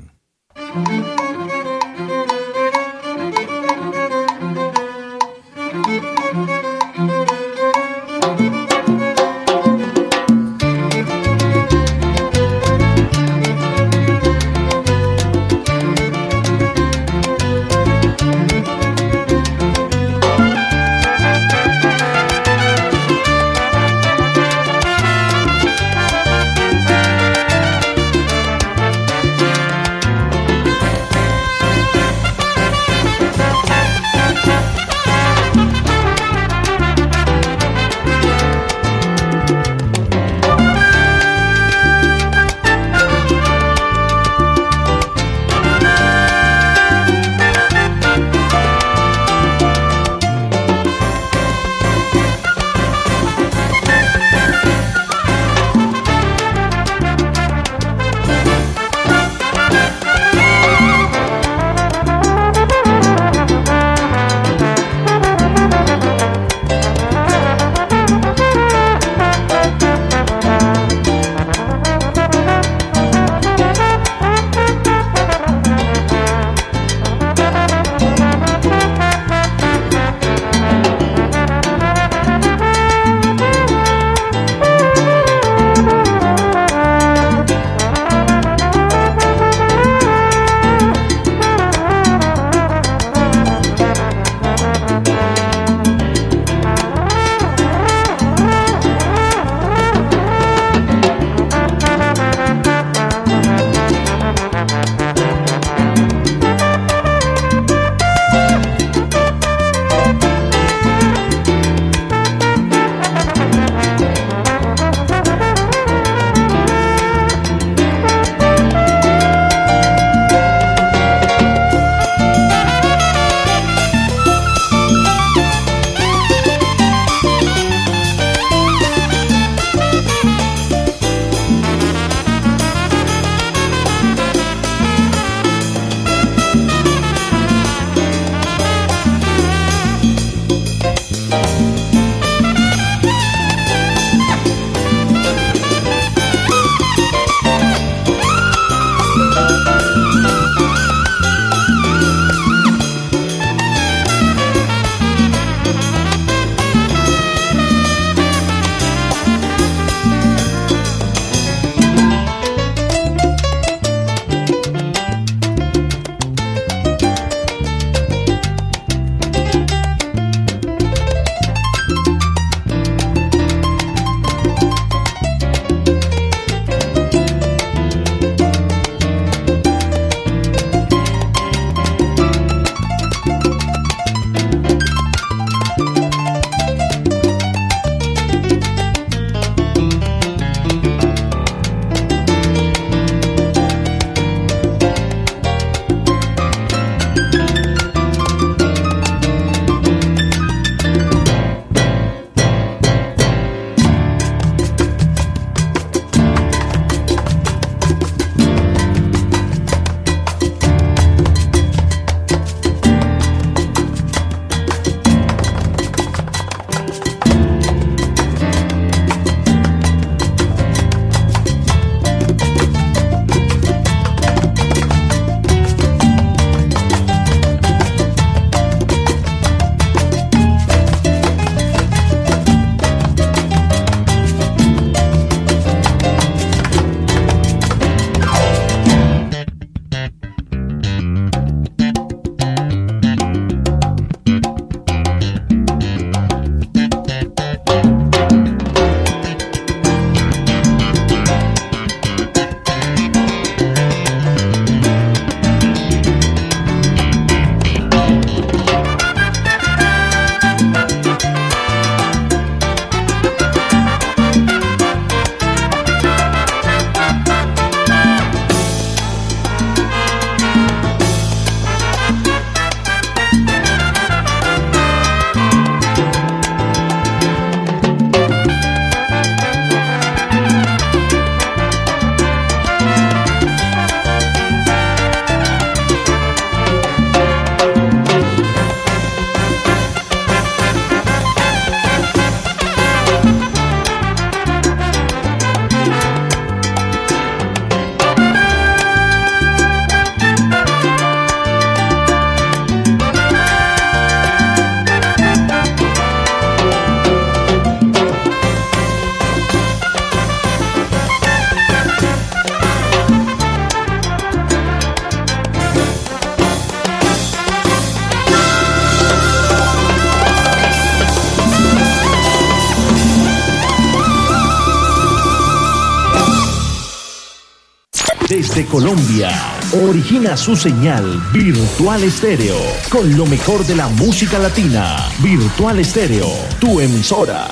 Colombia, 328.67 329.31
origina 329.73 330.37
su 330.37 330.57
señal 330.57 331.23
Virtual 331.33 332.03
Estéreo 332.03 332.57
con 332.89 333.17
lo 333.17 333.27
mejor 333.27 333.65
de 333.67 333.77
la 333.77 333.89
música 333.89 334.39
latina. 334.39 334.97
Virtual 335.21 335.79
Estéreo, 335.79 336.29
tu 336.61 336.81
emisora. 336.81 337.49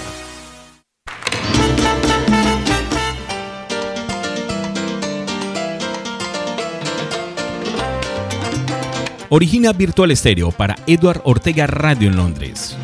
Origina 9.28 9.72
Virtual 9.72 10.10
Estéreo 10.10 10.50
para 10.50 10.76
Edward 10.86 11.20
Ortega 11.24 11.66
Radio 11.66 12.08
en 12.08 12.16
Londres. 12.16 12.76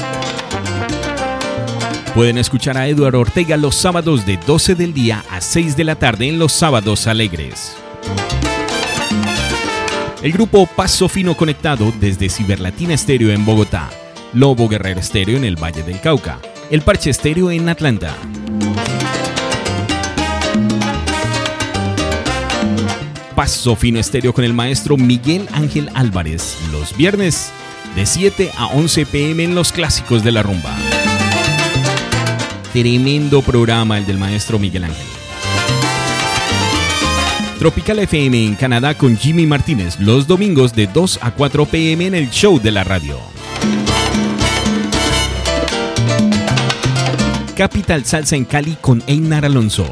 Pueden 2.14 2.36
escuchar 2.36 2.76
a 2.76 2.88
Edward 2.88 3.16
Ortega 3.16 3.56
los 3.56 3.74
sábados 3.74 4.26
de 4.26 4.36
12 4.36 4.74
del 4.74 4.92
día 4.92 5.24
a 5.30 5.40
6 5.40 5.76
de 5.76 5.84
la 5.84 5.94
tarde 5.94 6.28
en 6.28 6.38
los 6.38 6.52
sábados 6.52 7.06
alegres. 7.06 7.76
El 10.22 10.30
grupo 10.30 10.66
Paso 10.66 11.08
Fino 11.08 11.36
Conectado 11.36 11.92
desde 11.98 12.28
Ciberlatina 12.28 12.94
Estéreo 12.94 13.32
en 13.32 13.44
Bogotá, 13.44 13.90
Lobo 14.32 14.68
Guerrero 14.68 15.00
Estéreo 15.00 15.36
en 15.36 15.44
el 15.44 15.56
Valle 15.56 15.82
del 15.82 16.00
Cauca, 16.00 16.38
El 16.70 16.82
Parche 16.82 17.10
Estéreo 17.10 17.50
en 17.50 17.68
Atlanta. 17.68 18.14
Paso 23.34 23.74
Fino 23.74 23.98
Estéreo 23.98 24.32
con 24.32 24.44
el 24.44 24.52
maestro 24.52 24.96
Miguel 24.96 25.48
Ángel 25.52 25.90
Álvarez, 25.94 26.56
los 26.70 26.96
viernes 26.96 27.50
de 27.96 28.06
7 28.06 28.52
a 28.56 28.66
11 28.66 29.06
pm 29.06 29.42
en 29.42 29.54
los 29.56 29.72
clásicos 29.72 30.22
de 30.22 30.30
la 30.30 30.42
rumba. 30.44 30.76
Tremendo 32.72 33.42
programa 33.42 33.98
el 33.98 34.06
del 34.06 34.18
maestro 34.18 34.58
Miguel 34.58 34.84
Ángel. 34.84 35.11
Tropical 37.62 38.00
FM 38.00 38.44
en 38.44 38.54
Canadá 38.56 38.98
con 38.98 39.16
Jimmy 39.16 39.46
Martínez 39.46 40.00
los 40.00 40.26
domingos 40.26 40.74
de 40.74 40.88
2 40.88 41.20
a 41.22 41.30
4 41.30 41.64
pm 41.66 42.08
en 42.08 42.14
el 42.16 42.28
show 42.28 42.60
de 42.60 42.72
la 42.72 42.82
radio. 42.82 43.20
Capital 47.56 48.04
Salsa 48.04 48.34
en 48.34 48.46
Cali 48.46 48.76
con 48.80 49.00
Einar 49.06 49.44
Alonso. 49.44 49.86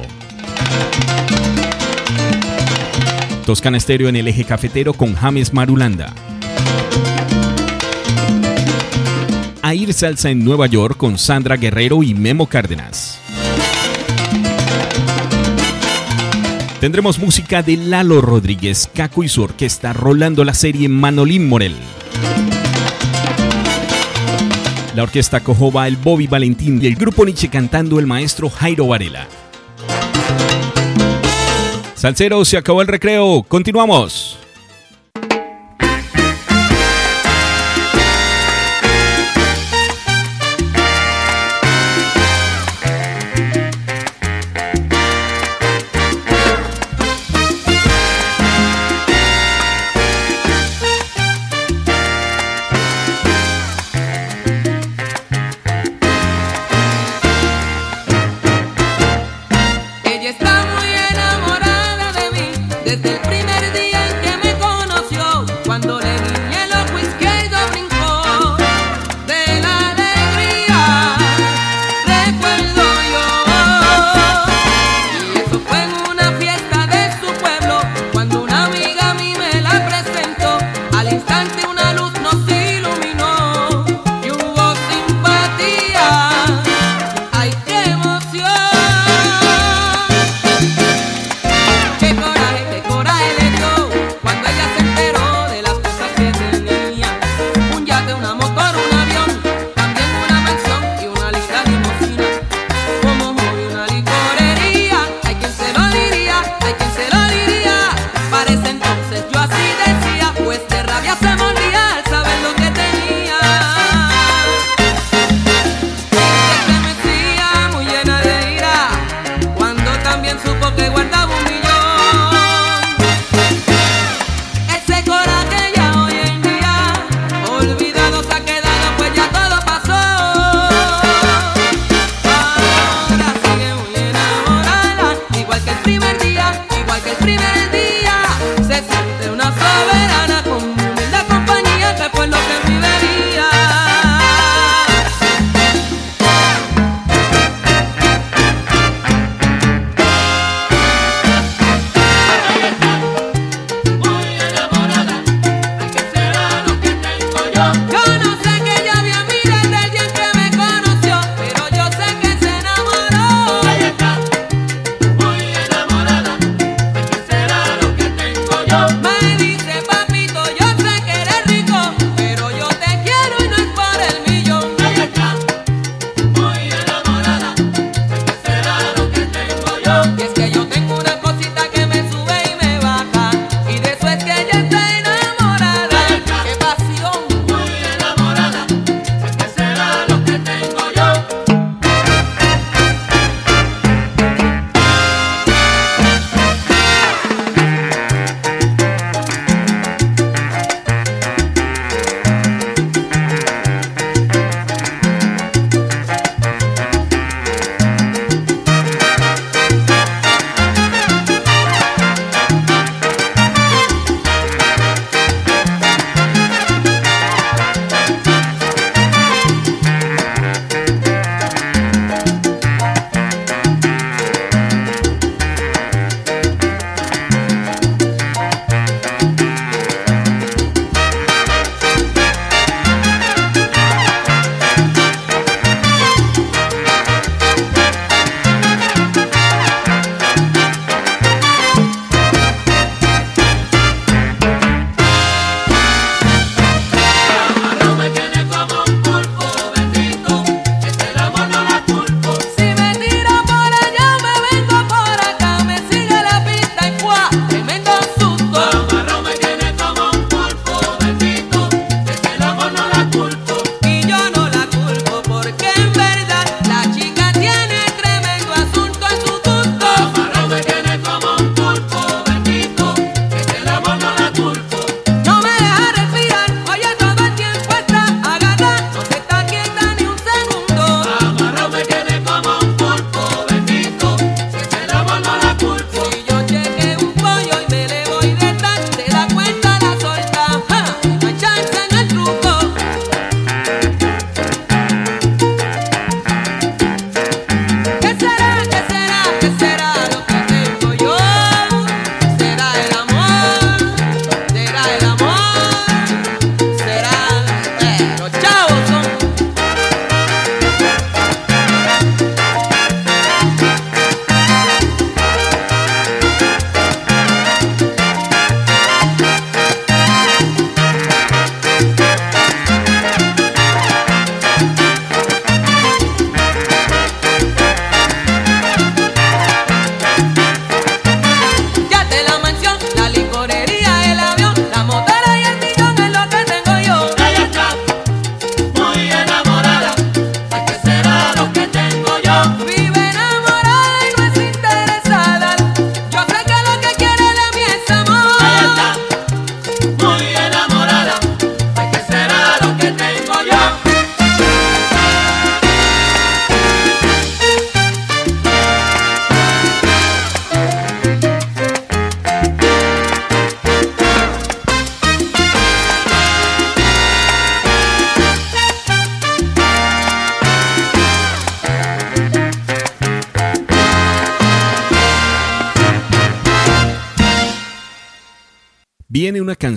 Toscana 3.46 3.76
Estéreo 3.76 4.08
en 4.08 4.16
el 4.16 4.26
eje 4.26 4.42
cafetero 4.42 4.92
con 4.92 5.14
James 5.14 5.52
Marulanda. 5.52 6.12
Air 9.62 9.92
Salsa 9.92 10.30
en 10.30 10.44
Nueva 10.44 10.66
York 10.66 10.96
con 10.96 11.18
Sandra 11.18 11.56
Guerrero 11.56 12.02
y 12.02 12.14
Memo 12.14 12.48
Cárdenas. 12.48 13.19
Tendremos 16.80 17.18
música 17.18 17.62
de 17.62 17.76
Lalo 17.76 18.22
Rodríguez, 18.22 18.88
Caco 18.94 19.22
y 19.22 19.28
su 19.28 19.42
orquesta 19.42 19.92
rolando 19.92 20.44
la 20.44 20.54
serie 20.54 20.88
Manolín 20.88 21.46
Morel. 21.46 21.76
La 24.94 25.02
orquesta 25.02 25.40
Cojoba, 25.40 25.86
el 25.86 25.98
Bobby 25.98 26.26
Valentín 26.26 26.80
y 26.82 26.86
el 26.86 26.94
grupo 26.94 27.26
Nietzsche 27.26 27.50
cantando 27.50 27.98
el 27.98 28.06
maestro 28.06 28.48
Jairo 28.48 28.86
Varela. 28.86 29.28
Salcero, 31.94 32.46
se 32.46 32.56
acabó 32.56 32.80
el 32.80 32.88
recreo. 32.88 33.44
Continuamos. 33.46 34.38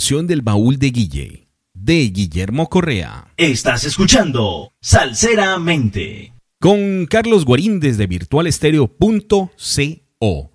Canción 0.04 0.28
del 0.28 0.42
baúl 0.42 0.80
de 0.80 0.92
Guille, 0.92 1.48
de 1.74 2.10
Guillermo 2.10 2.68
Correa. 2.68 3.32
Estás 3.38 3.86
escuchando 3.86 4.74
Salseramente. 4.82 6.34
Con 6.60 7.06
Carlos 7.06 7.46
Guarín 7.46 7.80
desde 7.80 8.06
virtualestereo.co. 8.06 10.52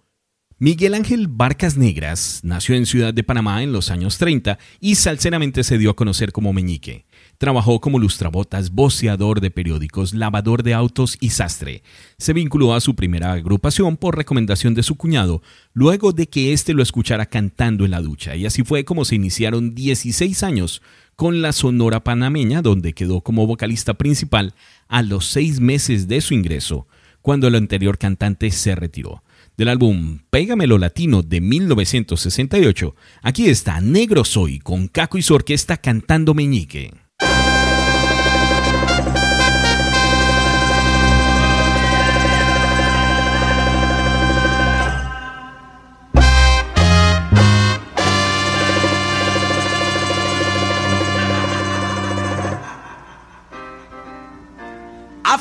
Miguel 0.58 0.92
Ángel 0.92 1.28
Barcas 1.28 1.78
Negras 1.78 2.40
nació 2.42 2.74
en 2.74 2.84
Ciudad 2.84 3.14
de 3.14 3.24
Panamá 3.24 3.62
en 3.62 3.72
los 3.72 3.90
años 3.90 4.18
30 4.18 4.58
y 4.80 4.96
salseramente 4.96 5.64
se 5.64 5.78
dio 5.78 5.92
a 5.92 5.96
conocer 5.96 6.30
como 6.30 6.52
Meñique. 6.52 7.06
Trabajó 7.38 7.80
como 7.80 8.00
lustrabotas, 8.00 8.72
voceador 8.72 9.40
de 9.40 9.52
periódicos, 9.52 10.12
lavador 10.12 10.64
de 10.64 10.74
autos 10.74 11.16
y 11.20 11.30
sastre. 11.30 11.84
Se 12.18 12.32
vinculó 12.32 12.74
a 12.74 12.80
su 12.80 12.96
primera 12.96 13.32
agrupación 13.32 13.96
por 13.96 14.16
recomendación 14.16 14.74
de 14.74 14.82
su 14.82 14.96
cuñado, 14.96 15.40
luego 15.72 16.10
de 16.10 16.26
que 16.26 16.52
éste 16.52 16.74
lo 16.74 16.82
escuchara 16.82 17.26
cantando 17.26 17.84
en 17.84 17.92
la 17.92 18.00
ducha, 18.00 18.34
y 18.34 18.44
así 18.44 18.64
fue 18.64 18.84
como 18.84 19.04
se 19.04 19.14
iniciaron 19.14 19.76
16 19.76 20.42
años 20.42 20.82
con 21.14 21.40
la 21.40 21.52
Sonora 21.52 22.02
Panameña, 22.02 22.60
donde 22.60 22.92
quedó 22.92 23.20
como 23.20 23.46
vocalista 23.46 23.94
principal 23.94 24.52
a 24.88 25.02
los 25.02 25.26
seis 25.26 25.60
meses 25.60 26.08
de 26.08 26.20
su 26.20 26.34
ingreso, 26.34 26.88
cuando 27.22 27.46
el 27.46 27.54
anterior 27.54 27.98
cantante 27.98 28.50
se 28.50 28.74
retiró. 28.74 29.22
Del 29.56 29.68
álbum 29.68 30.18
Pégamelo 30.30 30.76
Latino 30.76 31.22
de 31.22 31.40
1968, 31.40 32.96
aquí 33.22 33.48
está 33.48 33.80
Negro 33.80 34.24
Soy 34.24 34.58
con 34.58 34.88
Caco 34.88 35.18
y 35.18 35.22
su 35.22 35.34
orquesta 35.34 35.76
cantando 35.76 36.34
Meñique. 36.34 37.07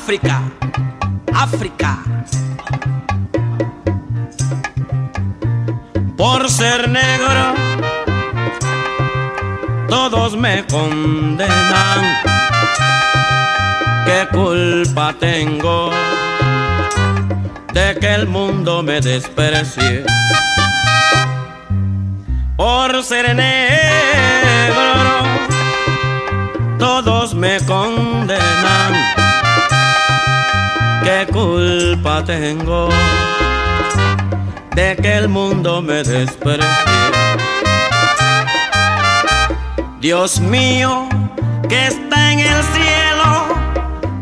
África, 0.08 0.42
África. 1.34 1.98
Por 6.16 6.50
ser 6.50 6.88
negro, 6.88 7.54
todos 9.90 10.38
me 10.38 10.66
condenan. 10.68 12.00
¿Qué 14.06 14.30
culpa 14.32 15.14
tengo 15.20 15.92
de 17.74 17.98
que 18.00 18.14
el 18.16 18.28
mundo 18.28 18.82
me 18.84 19.02
desprecie? 19.02 20.06
Por 22.56 23.04
ser 23.04 23.36
negro, 23.36 24.86
todos 26.80 27.34
me 27.34 27.60
condenan. 27.66 29.07
¿Qué 31.08 31.26
culpa 31.32 32.22
tengo 32.22 32.90
de 34.76 34.94
que 34.98 35.16
el 35.16 35.30
mundo 35.30 35.82
me 35.82 36.04
desprecie? 36.04 36.68
Dios 40.02 40.42
mío, 40.42 41.08
que 41.70 41.88
está 41.88 42.34
en 42.34 42.40
el 42.40 42.62
cielo, 42.62 43.56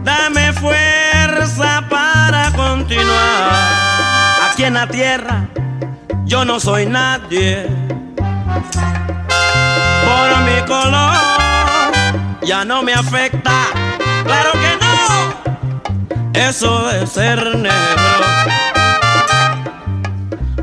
dame 0.03 0.53
fuerza 0.53 1.83
para 1.89 2.51
continuar. 2.51 4.47
Aquí 4.47 4.65
en 4.65 4.75
la 4.75 4.85
tierra 4.85 5.47
yo 6.25 6.45
no 6.45 6.59
soy 6.59 6.85
nadie. 6.85 7.65
Por 10.05 10.29
mi 10.47 10.61
color 10.67 11.17
ya 12.43 12.63
no 12.63 12.83
me 12.83 12.93
afecta, 12.93 13.74
eso 16.35 16.87
de 16.87 17.07
ser 17.07 17.57
negro. 17.57 18.25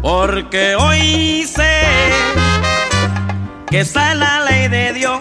Porque 0.00 0.74
hoy 0.76 1.44
sé 1.44 1.82
que 3.68 3.80
está 3.80 4.14
la 4.14 4.40
ley 4.40 4.68
de 4.68 4.92
Dios. 4.92 5.20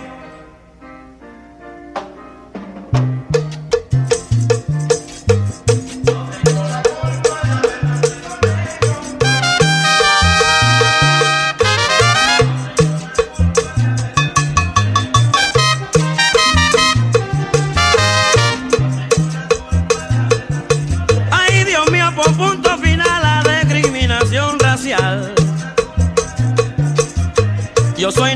Yo 28.01 28.11
soy 28.11 28.35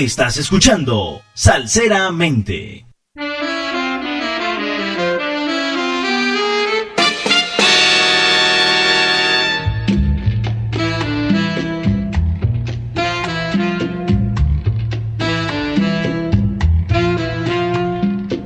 Estás 0.00 0.38
escuchando 0.38 1.20
Salseramente. 1.34 2.86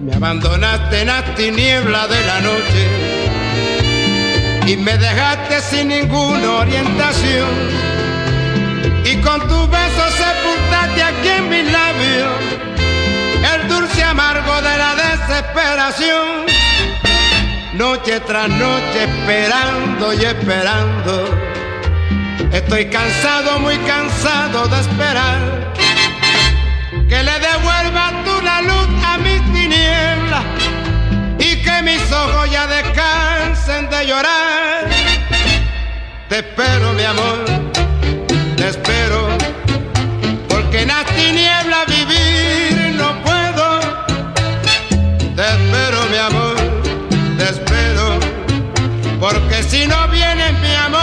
Me 0.01 0.13
abandonaste 0.13 1.03
en 1.03 1.07
las 1.07 1.35
tinieblas 1.37 2.11
de 2.11 2.27
la 2.27 2.41
noche 2.41 2.89
y 4.67 4.77
me 4.77 4.99
dejaste 4.99 5.61
sin 5.61 5.87
ninguna 5.87 6.51
orientación. 6.51 7.49
Y 9.05 9.17
con 9.19 9.39
tus 9.47 9.71
besos 9.71 10.13
sepultaste 10.15 11.03
aquí 11.03 11.34
mis 11.55 11.73
labios 11.73 12.41
el 13.53 13.69
dulce 13.69 14.03
amargo 14.03 14.55
de 14.69 14.75
la 14.85 14.93
desesperación. 15.07 16.27
Noche 17.75 18.21
tras 18.21 18.49
noche 18.49 18.99
esperando 19.09 20.13
y 20.15 20.25
esperando. 20.25 21.13
Estoy 22.53 22.87
cansado, 22.87 23.59
muy 23.61 23.77
cansado 23.93 24.67
de 24.69 24.81
esperar 24.81 25.41
que 27.11 27.23
le 27.29 27.37
devuelva 27.49 28.05
tú 28.25 28.35
la 28.43 28.61
luz 28.63 28.89
a 29.11 29.19
mis 29.19 29.41
tinieblas 29.53 30.45
y 31.39 31.51
que 31.65 31.83
mis 31.83 32.03
ojos 32.13 32.51
ya 32.51 32.67
descansen 32.67 33.91
de 33.91 34.07
llorar. 34.07 34.89
Te 36.29 36.39
espero, 36.39 36.93
mi 36.95 37.05
amor, 37.05 37.39
te 38.57 38.69
espero, 38.69 39.04
porque 40.75 40.83
en 40.83 40.89
las 40.89 41.07
tinieblas 41.07 41.87
vivir 41.87 42.95
no 42.97 43.23
puedo. 43.23 43.81
Te 45.37 45.43
espero, 45.43 46.05
mi 46.11 46.17
amor, 46.17 46.57
te 47.39 47.45
espero, 47.45 48.19
porque 49.21 49.63
si 49.63 49.87
no 49.87 50.09
vienes, 50.09 50.53
mi 50.61 50.75
amor, 50.75 50.94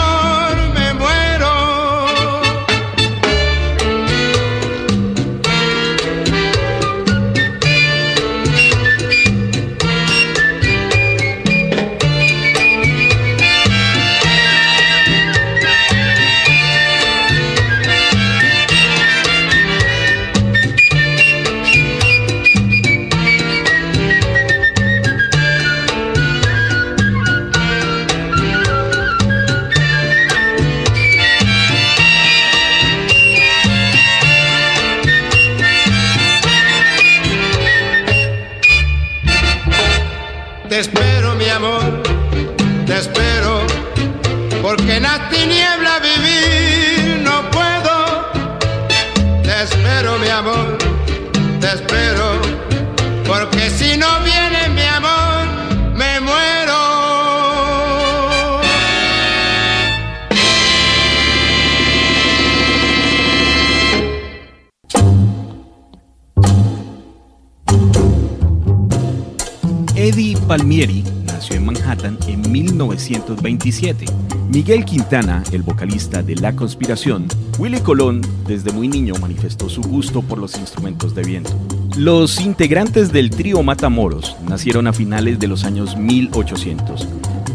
1927. 72.52 74.04
Miguel 74.50 74.84
Quintana, 74.84 75.42
el 75.50 75.62
vocalista 75.62 76.22
de 76.22 76.36
La 76.36 76.54
Conspiración, 76.54 77.26
Willy 77.58 77.80
Colón 77.80 78.20
desde 78.46 78.70
muy 78.72 78.86
niño 78.86 79.14
manifestó 79.20 79.68
su 79.68 79.80
gusto 79.80 80.20
por 80.20 80.38
los 80.38 80.58
instrumentos 80.58 81.14
de 81.14 81.22
viento. 81.22 81.52
Los 81.96 82.40
integrantes 82.40 83.12
del 83.12 83.30
trío 83.30 83.62
Matamoros 83.62 84.36
nacieron 84.46 84.86
a 84.86 84.92
finales 84.92 85.38
de 85.38 85.48
los 85.48 85.64
años 85.64 85.96
1800. 85.96 87.08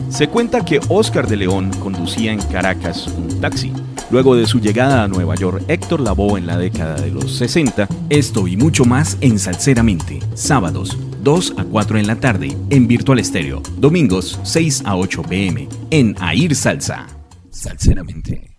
Se 0.10 0.28
cuenta 0.28 0.66
que 0.66 0.80
Oscar 0.90 1.28
de 1.28 1.38
León 1.38 1.72
conducía 1.80 2.32
en 2.32 2.42
Caracas 2.42 3.08
un 3.08 3.40
taxi. 3.40 3.72
Luego 4.10 4.36
de 4.36 4.48
su 4.48 4.60
llegada 4.60 5.04
a 5.04 5.08
Nueva 5.08 5.36
York, 5.36 5.64
Héctor 5.68 6.00
Lavoe 6.00 6.40
en 6.40 6.48
la 6.48 6.58
década 6.58 6.96
de 6.96 7.12
los 7.12 7.36
60. 7.36 7.88
Esto 8.10 8.48
y 8.48 8.56
mucho 8.56 8.86
más 8.86 9.18
en 9.22 9.38
Salseramente. 9.38 10.20
Sábados, 10.34 10.98
2 11.28 11.56
a 11.58 11.66
4 11.66 11.98
en 11.98 12.08
la 12.08 12.16
tarde 12.22 12.56
en 12.70 12.88
Virtual 12.88 13.20
Estéreo. 13.20 13.62
Domingos, 13.80 14.40
6 14.44 14.84
a 14.86 14.96
8 14.96 15.24
pm 15.24 15.68
en 15.92 16.16
Air 16.22 16.56
Salsa. 16.56 17.06
Salseramente. 17.52 18.56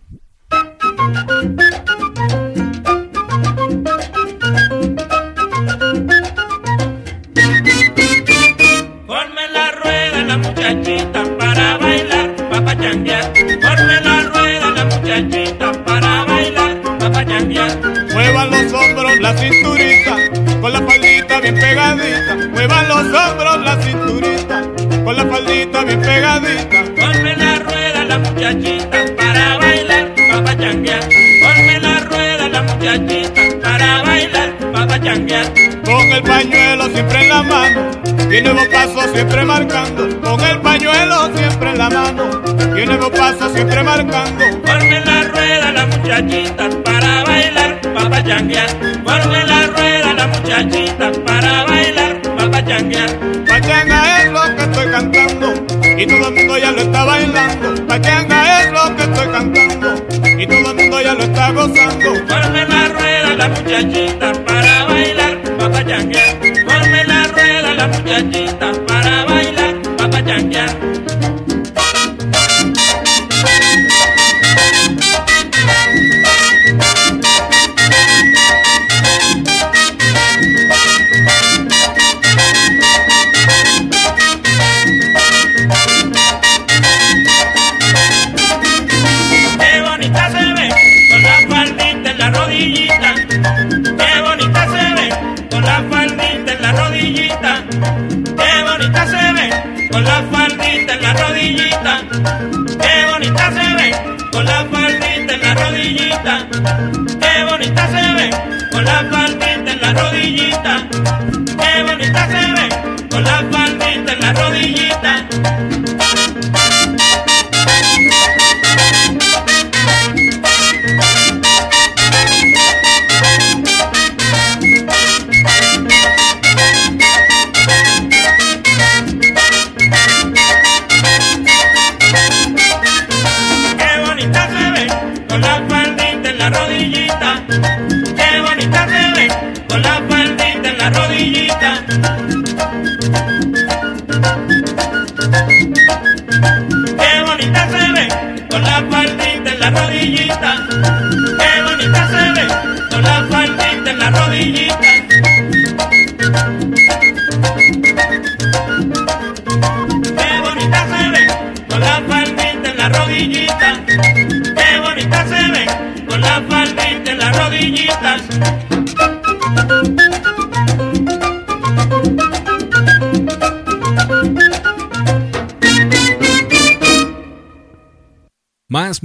El 36.19 36.23
pañuelo 36.23 36.85
siempre 36.89 37.21
en 37.21 37.29
la 37.29 37.43
mano, 37.43 37.91
y 38.29 38.41
nuevo 38.41 38.61
paso 38.71 39.13
siempre 39.13 39.45
marcando. 39.45 40.21
Con 40.21 40.41
el 40.41 40.59
pañuelo 40.59 41.29
siempre 41.35 41.69
en 41.71 41.77
la 41.77 41.89
mano, 41.89 42.23
y 42.77 42.85
nuevo 42.85 43.09
paso 43.09 43.49
siempre 43.53 43.83
marcando. 43.83 44.43
Forme 44.65 44.99
la 45.05 45.21
rueda 45.23 45.71
la 45.71 45.85
muchachita 45.85 46.69
para 46.83 47.23
bailar, 47.23 47.81
pa' 47.81 48.09
pachanguear. 48.09 48.69
Forme 49.05 49.45
la 49.45 49.67
rueda 49.67 50.13
la 50.13 50.27
muchachita 50.27 51.11
para 51.25 51.63
bailar, 51.63 52.21
pa' 52.21 52.51
pachanguear. 52.51 53.09
Pachanga 53.47 54.23
es 54.23 54.31
lo 54.31 54.55
que 54.55 54.63
estoy 54.63 54.91
cantando, 54.91 55.53
y 55.97 56.05
todo 56.05 56.27
el 56.27 56.35
mundo 56.35 56.57
ya 56.57 56.71
lo 56.71 56.81
está 56.81 57.05
bailando. 57.05 57.87
Pachanga 57.87 58.61
es 58.61 58.71
lo 58.71 58.95
que 58.95 59.03
estoy 59.03 59.27
cantando, 59.27 59.95
y 60.37 60.47
todo 60.47 60.71
el 60.71 60.75
mundo 60.75 61.01
ya 61.01 61.13
lo 61.13 61.23
está 61.23 61.51
gozando. 61.51 62.09
Forme 62.27 62.65
la 62.65 62.87
rueda 62.89 63.35
la 63.37 63.47
muchachita 63.47 64.33
para 64.45 64.78
rueda 67.87 68.41
la 68.61 68.68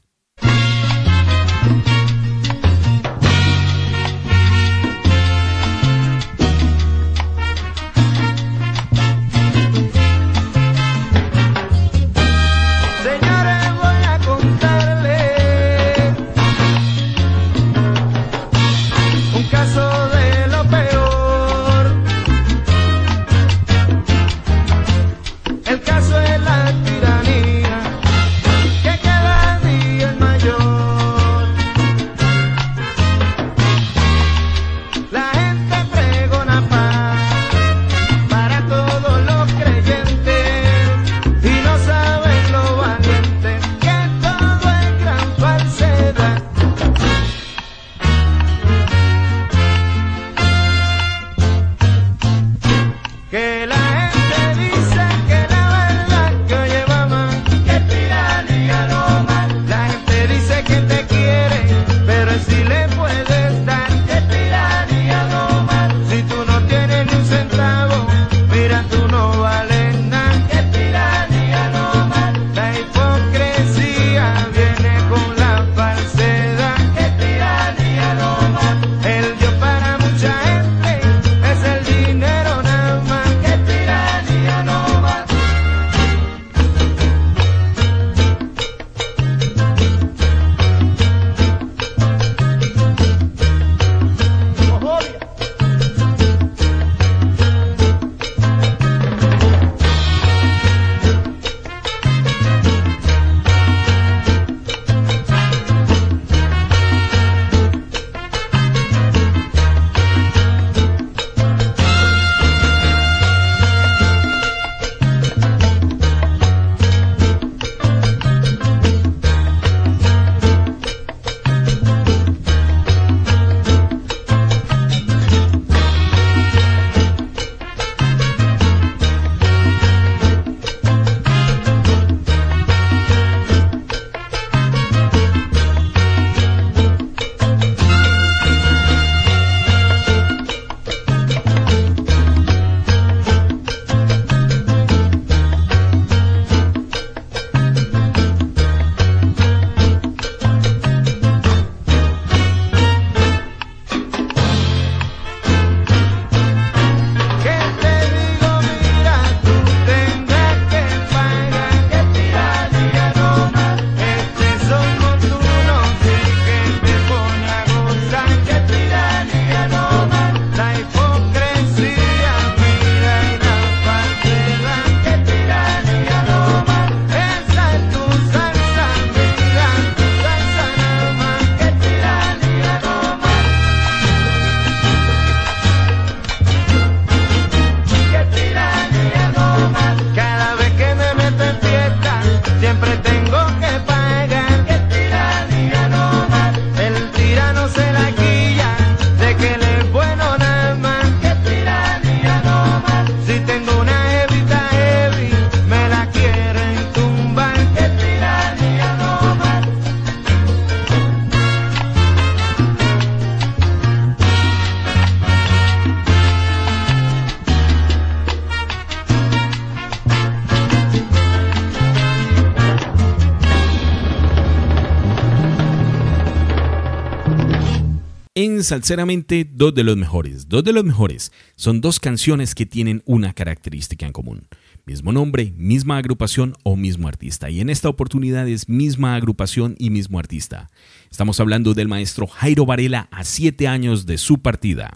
En 228.60 228.66
Salseramente, 228.66 229.50
dos 229.50 229.74
de 229.74 229.86
los 229.86 229.96
mejores. 229.96 230.50
Dos 230.50 230.66
de 230.66 230.74
los 230.74 230.84
mejores 230.84 231.32
son 231.56 231.80
dos 231.80 231.98
canciones 231.98 232.54
que 232.56 232.66
tienen 232.66 233.02
una 233.06 233.32
característica 233.32 234.06
en 234.06 234.12
común. 234.12 234.50
Mismo 234.86 235.14
nombre, 235.14 235.54
misma 235.56 235.96
agrupación 235.96 236.58
o 236.64 236.76
mismo 236.76 237.08
artista. 237.08 237.50
Y 237.50 237.62
en 237.62 237.70
esta 237.70 237.88
oportunidad 237.88 238.50
es 238.50 238.68
misma 238.68 239.16
agrupación 239.16 239.78
y 239.80 239.92
mismo 239.92 240.20
artista. 240.20 240.70
Estamos 241.10 241.40
hablando 241.40 241.74
del 241.74 241.88
maestro 241.88 242.28
Jairo 242.28 242.66
Varela 242.66 243.08
a 243.12 243.24
siete 243.24 243.66
años 243.66 244.06
de 244.06 244.18
su 244.18 244.40
partida. 244.40 244.92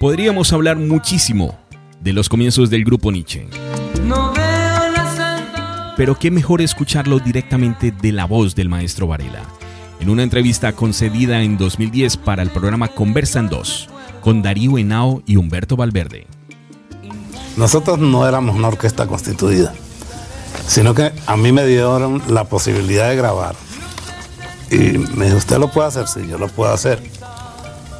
Podríamos 0.00 0.50
hablar 0.54 0.78
muchísimo 0.78 1.58
de 2.00 2.14
los 2.14 2.30
comienzos 2.30 2.70
del 2.70 2.86
grupo 2.86 3.12
Nietzsche. 3.12 3.46
Pero 5.94 6.18
qué 6.18 6.30
mejor 6.30 6.62
escucharlo 6.62 7.18
directamente 7.18 7.90
de 7.90 8.10
la 8.10 8.24
voz 8.24 8.54
del 8.54 8.70
maestro 8.70 9.08
Varela. 9.08 9.42
En 10.00 10.08
una 10.08 10.22
entrevista 10.22 10.72
concedida 10.72 11.42
en 11.42 11.58
2010 11.58 12.16
para 12.16 12.42
el 12.42 12.48
programa 12.48 12.88
Conversan 12.88 13.50
2, 13.50 13.90
con 14.22 14.40
Darío 14.40 14.78
Henao 14.78 15.22
y 15.26 15.36
Humberto 15.36 15.76
Valverde. 15.76 16.26
Nosotros 17.58 17.98
no 17.98 18.26
éramos 18.26 18.56
una 18.56 18.68
orquesta 18.68 19.06
constituida, 19.06 19.74
sino 20.66 20.94
que 20.94 21.12
a 21.26 21.36
mí 21.36 21.52
me 21.52 21.66
dieron 21.66 22.22
la 22.26 22.44
posibilidad 22.44 23.10
de 23.10 23.16
grabar. 23.16 23.54
Y 24.70 24.96
me 25.14 25.26
dijo, 25.26 25.36
¿usted 25.36 25.58
lo 25.58 25.70
puede 25.70 25.88
hacer? 25.88 26.08
Sí, 26.08 26.26
yo 26.26 26.38
lo 26.38 26.48
puedo 26.48 26.72
hacer. 26.72 27.02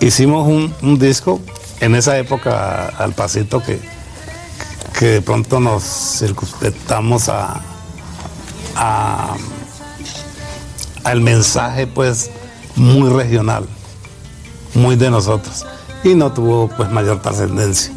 Hicimos 0.00 0.48
un, 0.48 0.72
un 0.80 0.98
disco 0.98 1.42
en 1.80 1.94
esa 1.94 2.18
época 2.18 2.88
al 2.98 3.12
pasito 3.12 3.62
que, 3.62 3.80
que 4.98 5.06
de 5.06 5.22
pronto 5.22 5.60
nos 5.60 5.82
circunspectamos 6.18 7.28
a, 7.28 7.60
a- 8.76 9.36
al 11.04 11.20
mensaje 11.20 11.86
pues 11.86 12.30
muy 12.76 13.08
regional, 13.10 13.66
muy 14.74 14.96
de 14.96 15.10
nosotros. 15.10 15.64
Y 16.04 16.14
no 16.14 16.32
tuvo 16.32 16.68
pues 16.68 16.90
mayor 16.90 17.20
trascendencia. 17.22 17.92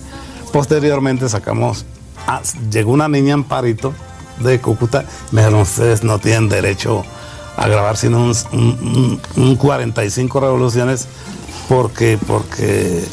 Posteriormente 0.52 1.28
sacamos, 1.30 1.86
ah, 2.28 2.42
llegó 2.72 2.92
una 2.92 3.08
niña 3.08 3.34
en 3.34 3.44
Parito 3.44 3.94
de 4.40 4.60
Cúcuta, 4.60 5.06
me 5.32 5.42
dijeron, 5.42 5.62
ustedes 5.62 6.04
no 6.04 6.20
tienen 6.20 6.50
derecho 6.50 7.04
a 7.56 7.68
grabar 7.68 7.98
sino 7.98 8.24
un, 8.24 8.36
un- 8.52 9.20
un- 9.38 9.44
un 9.44 9.56
45 9.56 10.40
revoluciones 10.40 11.08
porque, 11.70 12.18
porque 12.26 13.04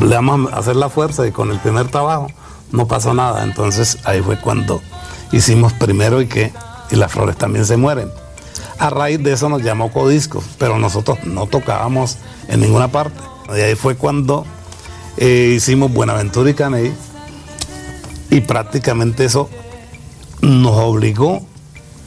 le 0.00 0.14
vamos 0.14 0.52
a 0.52 0.56
hacer 0.56 0.76
la 0.76 0.88
fuerza 0.88 1.26
y 1.26 1.32
con 1.32 1.50
el 1.50 1.58
primer 1.58 1.88
trabajo 1.88 2.28
no 2.72 2.86
pasó 2.86 3.14
nada. 3.14 3.44
Entonces 3.44 3.98
ahí 4.04 4.20
fue 4.20 4.38
cuando 4.40 4.80
hicimos 5.32 5.72
primero 5.72 6.20
y 6.20 6.26
que 6.26 6.52
y 6.90 6.96
las 6.96 7.12
flores 7.12 7.36
también 7.36 7.66
se 7.66 7.76
mueren. 7.76 8.10
A 8.78 8.90
raíz 8.90 9.22
de 9.22 9.32
eso 9.32 9.48
nos 9.48 9.62
llamó 9.62 9.92
Codiscos, 9.92 10.44
pero 10.58 10.78
nosotros 10.78 11.18
no 11.24 11.46
tocábamos 11.46 12.16
en 12.48 12.60
ninguna 12.60 12.88
parte. 12.88 13.20
Y 13.48 13.60
ahí 13.60 13.74
fue 13.74 13.96
cuando 13.96 14.46
eh, 15.16 15.54
hicimos 15.56 15.92
Buenaventura 15.92 16.50
y 16.50 16.54
Caney 16.54 16.94
y 18.30 18.40
prácticamente 18.40 19.24
eso 19.24 19.48
nos 20.42 20.76
obligó 20.76 21.42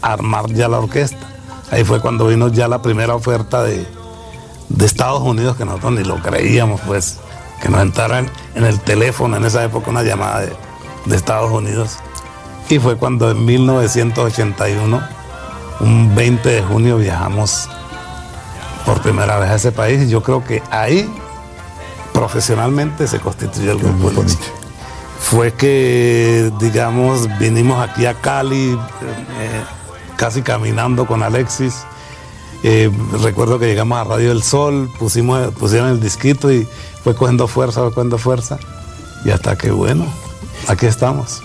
a 0.02 0.14
armar 0.14 0.52
ya 0.54 0.68
la 0.68 0.80
orquesta. 0.80 1.28
Ahí 1.72 1.84
fue 1.84 2.02
cuando 2.02 2.28
vino 2.28 2.48
ya 2.50 2.68
la 2.68 2.82
primera 2.82 3.16
oferta 3.16 3.64
de, 3.64 3.86
de 4.70 4.86
Estados 4.86 5.22
Unidos 5.22 5.58
que 5.58 5.66
nosotros 5.66 5.94
ni 5.94 6.04
lo 6.04 6.22
creíamos, 6.22 6.82
pues, 6.82 7.18
que 7.62 7.70
nos 7.70 7.82
entraran 7.82 8.30
en 8.56 8.66
el 8.66 8.80
teléfono 8.80 9.38
en 9.38 9.46
esa 9.46 9.64
época 9.64 9.90
una 9.90 10.04
llamada 10.04 10.42
de, 10.42 10.54
de 11.06 11.16
Estados 11.16 11.52
Unidos. 11.52 11.98
Y 12.70 12.80
fue 12.80 12.98
cuando 12.98 13.32
en 13.32 13.46
1981, 13.46 15.02
un 15.82 16.16
20 16.16 16.50
de 16.50 16.62
junio, 16.62 16.98
viajamos 16.98 17.70
por 18.86 19.02
primera 19.02 19.38
vez 19.40 19.50
a 19.50 19.56
ese 19.56 19.72
país 19.72 20.02
y 20.02 20.10
yo 20.10 20.24
creo 20.24 20.44
que 20.44 20.64
ahí 20.72 21.10
profesionalmente 22.14 23.08
se 23.08 23.20
constituyó 23.20 23.74
el 23.74 23.80
grupo 23.80 24.12
Nietzsche. 24.12 24.38
Fue 25.20 25.54
que, 25.54 26.52
digamos, 26.60 27.28
vinimos 27.40 27.80
aquí 27.80 28.06
a 28.06 28.16
Cali, 28.16 28.72
eh, 28.72 29.64
casi 30.18 30.42
caminando 30.42 31.06
con 31.06 31.24
Alexis. 31.24 31.84
Eh, 32.64 32.92
recuerdo 33.22 33.58
que 33.58 33.68
llegamos 33.68 33.98
a 33.98 34.04
Radio 34.04 34.30
del 34.30 34.44
Sol, 34.44 34.90
pusimos, 35.00 35.54
pusieron 35.54 35.90
el 35.90 36.00
disquito 36.00 36.52
y 36.52 36.68
fue 37.04 37.16
cogiendo 37.16 37.48
fuerza, 37.48 37.82
fue 37.82 37.94
cogiendo 37.94 38.18
fuerza. 38.18 38.60
Y 39.26 39.32
hasta 39.32 39.58
que, 39.58 39.72
bueno, 39.72 40.06
aquí 40.68 40.86
estamos. 40.86 41.42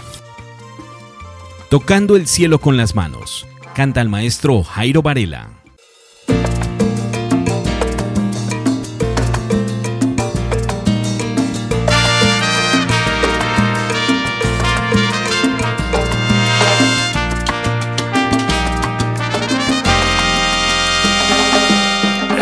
Tocando 1.68 2.16
el 2.16 2.26
cielo 2.26 2.58
con 2.60 2.76
las 2.76 2.94
manos, 2.94 3.46
canta 3.74 4.00
el 4.00 4.08
maestro 4.08 4.62
Jairo 4.62 5.02
Varela. 5.02 5.50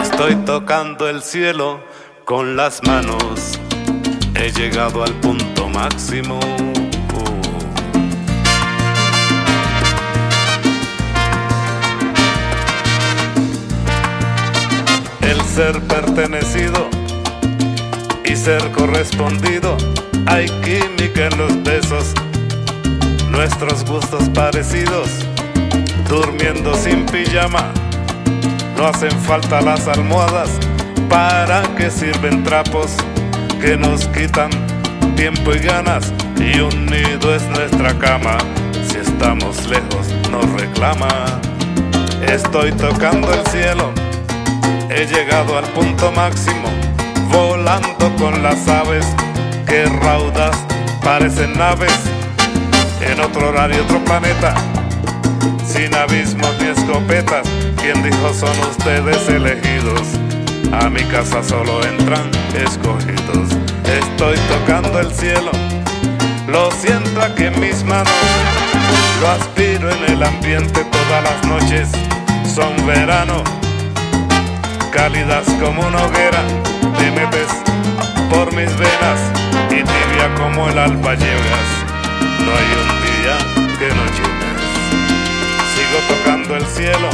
Estoy 0.03 0.37
tocando 0.47 1.09
el 1.09 1.23
cielo 1.23 1.81
con 2.25 2.57
las 2.57 2.83
manos. 2.87 3.59
He 4.35 4.51
llegado 4.53 5.05
al 5.05 5.13
punto 5.15 5.69
máximo. 5.69 6.41
El 15.21 15.41
ser 15.43 15.81
pertenecido 15.83 16.89
y 18.25 18.37
ser 18.37 18.71
correspondido. 18.73 19.77
Hay 20.27 20.47
química 20.63 21.27
en 21.27 21.39
los 21.39 21.63
besos. 21.63 22.15
Nuestros 23.31 23.85
gustos 23.85 24.29
parecidos. 24.31 25.09
Durmiendo 26.09 26.75
sin 26.75 27.07
pijama. 27.07 27.73
No 28.77 28.87
hacen 28.87 29.13
falta 29.21 29.61
las 29.61 29.87
almohadas, 29.87 30.51
¿para 31.09 31.63
qué 31.77 31.91
sirven 31.91 32.45
trapos 32.45 32.97
que 33.61 33.77
nos 33.77 34.07
quitan 34.09 34.51
tiempo 35.17 35.53
y 35.55 35.59
ganas? 35.59 36.13
Y 36.39 36.61
un 36.61 36.87
nido 36.87 37.35
es 37.35 37.43
nuestra 37.49 37.97
cama, 37.99 38.37
si 38.89 38.99
estamos 38.99 39.67
lejos 39.67 40.09
nos 40.31 40.51
reclama. 40.61 41.09
Estoy 42.27 42.73
tocando 42.73 43.33
el 43.33 43.47
cielo, 43.49 43.93
he 44.91 45.07
llegado 45.07 45.59
al 45.59 45.65
punto 45.67 46.11
máximo, 46.13 46.69
volando 47.31 48.11
con 48.17 48.43
las 48.43 48.67
aves 48.69 49.07
que 49.67 49.85
raudas 49.87 50.57
parecen 51.03 51.53
naves, 51.57 51.93
en 53.01 53.21
otro 53.21 53.49
horario, 53.51 53.83
otro 53.85 54.03
planeta, 54.05 54.55
sin 55.67 55.95
abismos 55.95 56.51
ni 56.61 56.69
escopetas. 56.69 57.47
¿Quién 57.81 58.03
dijo 58.03 58.33
son 58.33 58.59
ustedes 58.71 59.29
elegidos? 59.29 60.01
A 60.81 60.91
mi 60.91 61.03
casa 61.05 61.43
solo 61.43 61.85
entran 61.85 62.31
escogidos. 62.55 63.49
Estoy 63.85 64.37
tocando 64.49 64.99
el 64.99 65.13
cielo, 65.13 65.51
lo 66.49 66.71
siento 66.73 67.23
aquí 67.23 67.45
en 67.45 67.61
mis 67.61 67.85
manos. 67.85 68.13
Lo 69.21 69.31
aspiro 69.31 69.91
en 69.91 70.13
el 70.13 70.23
ambiente 70.23 70.85
todas 70.85 71.23
las 71.23 71.47
noches. 71.47 71.89
Son 72.55 72.75
verano, 72.87 73.43
cálidas 74.93 75.47
como 75.61 75.87
una 75.87 76.05
hoguera. 76.05 76.43
Te 76.99 77.11
metes 77.11 77.49
por 78.31 78.49
mis 78.55 78.71
venas 78.77 79.21
y 79.71 79.77
tibia 79.77 80.35
como 80.37 80.69
el 80.69 80.79
alba 80.79 81.15
llegas. 81.15 81.69
No 82.45 82.51
hay 82.53 82.71
un 82.83 82.91
día 83.07 83.37
que 83.79 83.89
no 83.95 84.05
llegues. 84.17 84.65
Sigo 85.75 85.99
tocando 86.09 86.57
el 86.57 86.67
cielo 86.67 87.09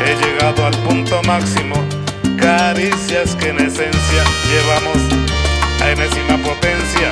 he 0.00 0.14
llegado 0.14 0.66
al 0.66 0.76
punto 0.78 1.20
máximo. 1.24 1.97
Caricias 2.38 3.34
que 3.34 3.48
en 3.48 3.58
esencia 3.58 4.22
llevamos 4.48 4.98
a 5.82 5.90
enésima 5.90 6.36
potencia. 6.38 7.10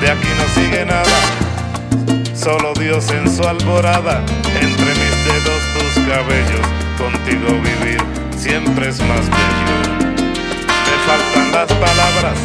De 0.00 0.10
aquí 0.10 0.28
no 0.36 0.46
sigue 0.54 0.84
nada, 0.84 2.34
solo 2.34 2.74
Dios 2.74 3.08
en 3.10 3.34
su 3.34 3.42
alborada. 3.42 4.22
Entre 4.60 4.86
mis 4.86 5.24
dedos 5.24 5.62
tus 5.78 6.04
cabellos, 6.04 6.66
contigo 6.98 7.58
vivir 7.62 8.02
siempre 8.36 8.88
es 8.90 9.00
más 9.00 9.30
bello. 9.30 10.06
Me 10.06 10.96
faltan 11.06 11.52
las 11.52 11.72
palabras, 11.72 12.38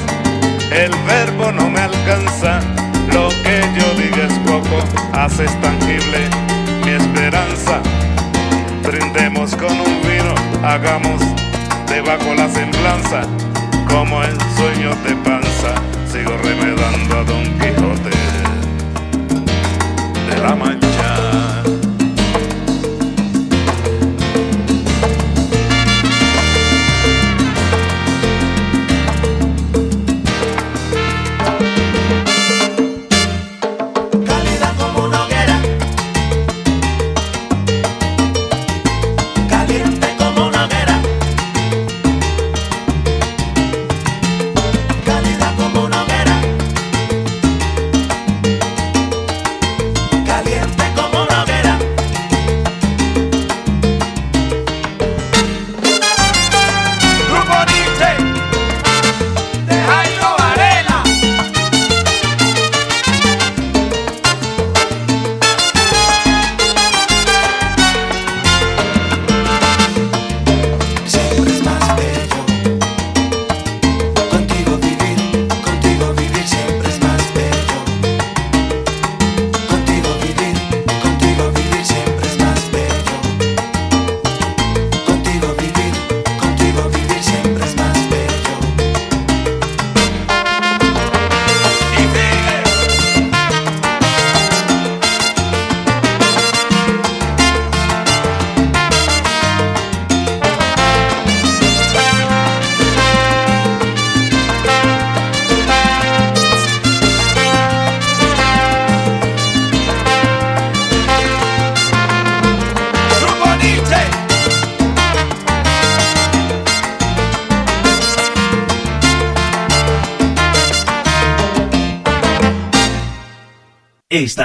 el 0.72 0.92
verbo 1.06 1.52
no 1.52 1.70
me 1.70 1.82
alcanza. 1.82 2.62
Lo 3.12 3.28
que 3.44 3.62
yo 3.78 4.02
diga 4.02 4.26
es 4.26 4.40
poco, 4.40 4.84
haces 5.14 5.52
tangible 5.60 6.30
mi 6.86 6.92
esperanza 6.92 7.82
brindemos 8.92 9.56
con 9.56 9.72
un 9.72 10.02
vino, 10.02 10.36
hagamos 10.64 11.22
debajo 11.88 12.34
la 12.36 12.50
semblanza, 12.50 13.22
como 13.88 14.22
en 14.22 14.38
sueños 14.58 15.02
de 15.04 15.16
panza, 15.16 15.74
sigo 16.12 16.36
remedando 16.44 17.18
a 17.18 17.24
Don 17.24 17.44
Quijote 17.58 18.10
de 20.30 20.42
la 20.42 20.56
Mancha. 20.56 20.91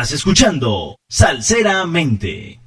Estás 0.06 0.20
escuchando 0.20 1.00
Salseramente. 1.08 2.60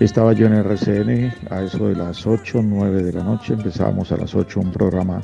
Estaba 0.00 0.32
yo 0.32 0.46
en 0.46 0.54
RCN 0.54 1.34
a 1.50 1.60
eso 1.62 1.88
de 1.88 1.96
las 1.96 2.26
8, 2.26 2.62
9 2.62 3.02
de 3.02 3.12
la 3.12 3.24
noche, 3.24 3.52
empezábamos 3.52 4.10
a 4.10 4.16
las 4.16 4.34
8 4.34 4.58
un 4.58 4.72
programa 4.72 5.20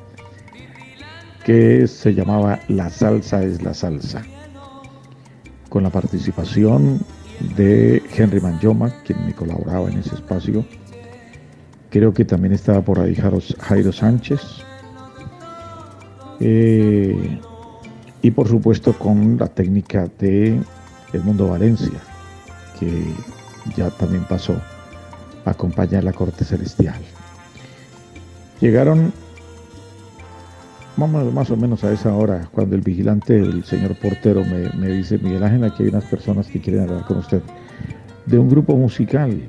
que 1.43 1.87
se 1.87 2.13
llamaba 2.13 2.61
La 2.69 2.91
salsa 2.91 3.43
es 3.43 3.63
la 3.63 3.73
salsa, 3.73 4.21
con 5.71 5.85
la 5.85 5.91
participación 5.91 7.01
de 7.57 8.03
Henry 8.15 8.43
Manjoma, 8.43 8.93
quien 9.05 9.25
me 9.25 9.35
colaboraba 9.35 9.91
en 9.91 10.01
ese 10.01 10.17
espacio. 10.17 10.67
Creo 11.93 12.15
que 12.15 12.25
también 12.25 12.55
estaba 12.55 12.81
por 12.81 12.99
ahí 12.99 13.15
Jairo, 13.15 13.93
Sánchez. 13.93 14.41
Eh, 16.41 17.39
y 18.23 18.31
por 18.31 18.49
supuesto 18.49 18.95
con 18.99 19.37
la 19.39 19.47
técnica 19.47 20.09
de 20.19 20.59
El 21.13 21.23
Mundo 21.23 21.49
Valencia, 21.49 22.01
que 22.81 23.05
ya 23.77 23.91
también 23.91 24.25
pasó 24.25 24.55
a 25.45 25.51
acompañar 25.51 26.03
la 26.03 26.15
corte 26.15 26.45
celestial. 26.47 27.01
Llegaron 28.59 29.13
Vamos 30.97 31.33
más 31.33 31.51
o 31.51 31.57
menos 31.57 31.85
a 31.85 31.93
esa 31.93 32.15
hora, 32.15 32.49
cuando 32.53 32.75
el 32.77 32.83
vigilante, 32.83 33.39
el 33.39 33.65
señor 33.65 33.99
portero, 33.99 34.45
me, 34.45 34.69
me 34.79 34.89
dice, 34.89 35.19
Miguel 35.19 35.43
Ángel, 35.43 35.65
aquí 35.65 35.83
hay 35.83 35.89
unas 35.89 36.05
personas 36.05 36.47
que 36.47 36.61
quieren 36.61 36.83
hablar 36.83 37.07
con 37.07 37.17
usted 37.17 37.41
de 38.27 38.39
un 38.39 38.51
grupo 38.51 38.77
musical. 38.77 39.43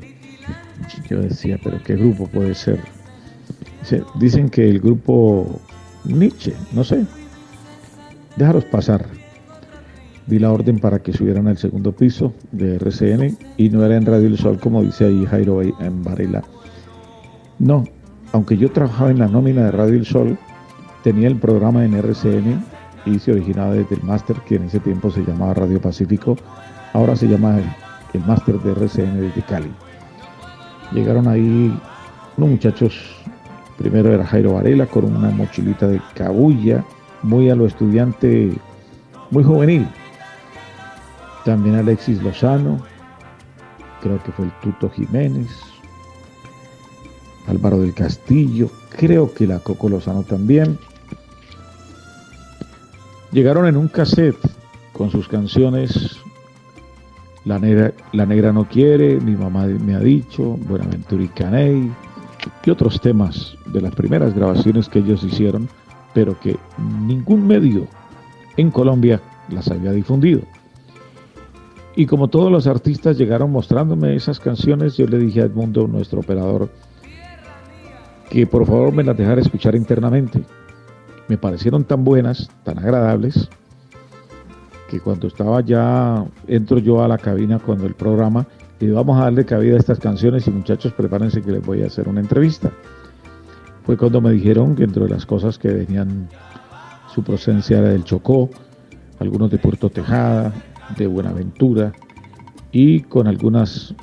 Yo 1.09 1.21
decía, 1.21 1.59
pero 1.63 1.81
¿qué 1.83 1.95
grupo 1.95 2.27
puede 2.27 2.53
ser? 2.55 2.79
Dice, 3.81 4.03
dicen 4.15 4.49
que 4.49 4.69
el 4.69 4.79
grupo 4.79 5.59
Nietzsche, 6.05 6.53
no 6.71 6.83
sé. 6.83 7.05
Déjalos 8.35 8.65
pasar. 8.65 9.05
Di 10.27 10.39
la 10.39 10.51
orden 10.51 10.79
para 10.79 10.99
que 10.99 11.13
subieran 11.13 11.47
al 11.47 11.57
segundo 11.57 11.91
piso 11.91 12.33
de 12.51 12.75
RCN 12.75 13.37
y 13.57 13.69
no 13.69 13.83
era 13.83 13.97
en 13.97 14.05
Radio 14.05 14.27
El 14.27 14.37
Sol, 14.37 14.59
como 14.59 14.81
dice 14.81 15.05
ahí 15.05 15.25
Jairo 15.25 15.61
en 15.61 16.03
Varela. 16.03 16.43
No, 17.59 17.83
aunque 18.31 18.57
yo 18.57 18.71
trabajaba 18.71 19.11
en 19.11 19.19
la 19.19 19.27
nómina 19.27 19.65
de 19.65 19.71
Radio 19.71 19.95
El 19.95 20.05
Sol, 20.05 20.37
tenía 21.03 21.27
el 21.27 21.35
programa 21.35 21.83
en 21.83 21.93
RCN 21.93 22.63
y 23.05 23.19
se 23.19 23.33
originaba 23.33 23.73
desde 23.73 23.95
el 23.95 24.03
máster 24.03 24.37
que 24.47 24.55
en 24.55 24.63
ese 24.63 24.79
tiempo 24.79 25.11
se 25.11 25.23
llamaba 25.23 25.53
Radio 25.53 25.81
Pacífico, 25.81 26.37
ahora 26.93 27.17
se 27.17 27.27
llama 27.27 27.57
el, 27.57 27.65
el 28.13 28.25
máster 28.25 28.57
de 28.59 28.71
RCN 28.71 29.19
desde 29.19 29.41
Cali. 29.41 29.71
Llegaron 30.93 31.27
ahí 31.27 31.75
unos 32.37 32.49
muchachos, 32.49 32.93
primero 33.77 34.13
era 34.13 34.25
Jairo 34.25 34.53
Varela 34.53 34.85
con 34.85 35.05
una 35.05 35.31
mochilita 35.31 35.87
de 35.87 35.99
cabulla, 36.13 36.83
muy 37.23 37.49
a 37.49 37.55
lo 37.55 37.65
estudiante, 37.65 38.53
muy 39.31 39.43
juvenil. 39.43 39.87
También 41.45 41.75
Alexis 41.75 42.21
Lozano, 42.21 42.77
creo 44.01 44.21
que 44.23 44.31
fue 44.31 44.45
el 44.45 44.51
Tuto 44.61 44.89
Jiménez, 44.89 45.49
Álvaro 47.47 47.79
del 47.79 47.93
Castillo, 47.93 48.69
creo 48.95 49.33
que 49.33 49.47
la 49.47 49.59
Coco 49.59 49.89
Lozano 49.89 50.23
también. 50.23 50.77
Llegaron 53.31 53.65
en 53.65 53.77
un 53.77 53.87
cassette 53.87 54.37
con 54.93 55.09
sus 55.09 55.27
canciones 55.27 56.19
La 57.45 57.59
Negra, 57.59 57.93
La 58.13 58.25
Negra 58.25 58.53
No 58.53 58.67
Quiere, 58.67 59.19
Mi 59.19 59.35
Mamá 59.35 59.65
Me 59.65 59.95
Ha 59.95 59.99
Dicho, 59.99 60.57
Buenaventura 60.67 61.23
y 61.23 61.27
Caney 61.27 61.91
y 62.65 62.69
otros 62.69 62.99
temas 63.01 63.55
de 63.67 63.81
las 63.81 63.93
primeras 63.95 64.33
grabaciones 64.33 64.89
que 64.89 64.99
ellos 64.99 65.23
hicieron, 65.23 65.69
pero 66.13 66.39
que 66.39 66.57
ningún 67.05 67.45
medio 67.47 67.87
en 68.57 68.71
Colombia 68.71 69.21
las 69.49 69.69
había 69.69 69.91
difundido. 69.91 70.41
Y 71.95 72.05
como 72.05 72.27
todos 72.27 72.51
los 72.51 72.65
artistas 72.65 73.17
llegaron 73.17 73.51
mostrándome 73.51 74.15
esas 74.15 74.39
canciones, 74.39 74.97
yo 74.97 75.05
le 75.05 75.19
dije 75.19 75.41
a 75.41 75.45
Edmundo, 75.45 75.87
nuestro 75.87 76.21
operador, 76.21 76.69
que 78.29 78.47
por 78.47 78.65
favor 78.65 78.91
me 78.91 79.03
las 79.03 79.15
dejara 79.15 79.41
escuchar 79.41 79.75
internamente. 79.75 80.43
Me 81.27 81.37
parecieron 81.37 81.83
tan 81.83 82.03
buenas, 82.03 82.49
tan 82.63 82.79
agradables, 82.79 83.47
que 84.93 84.99
cuando 84.99 85.25
estaba 85.25 85.59
ya, 85.61 86.23
entro 86.47 86.77
yo 86.77 87.03
a 87.03 87.07
la 87.07 87.17
cabina 87.17 87.57
cuando 87.57 87.87
el 87.87 87.95
programa, 87.95 88.45
y 88.79 88.89
vamos 88.89 89.19
a 89.19 89.23
darle 89.23 89.43
cabida 89.43 89.75
a 89.75 89.79
estas 89.79 89.97
canciones 89.97 90.45
y 90.45 90.51
muchachos 90.51 90.93
prepárense 90.93 91.41
que 91.41 91.51
les 91.51 91.65
voy 91.65 91.81
a 91.81 91.87
hacer 91.87 92.07
una 92.07 92.19
entrevista. 92.19 92.71
Fue 93.87 93.97
cuando 93.97 94.21
me 94.21 94.31
dijeron 94.31 94.75
que 94.75 94.83
entre 94.83 95.09
las 95.09 95.25
cosas 95.25 95.57
que 95.57 95.69
venían 95.69 96.29
su 97.11 97.23
procedencia 97.23 97.79
era 97.79 97.89
del 97.89 98.03
Chocó, 98.03 98.51
algunos 99.17 99.49
de 99.49 99.57
Puerto 99.57 99.89
Tejada, 99.89 100.53
de 100.95 101.07
Buenaventura 101.07 101.91
y 102.71 102.99
con 102.99 103.25
algunas 103.25 103.95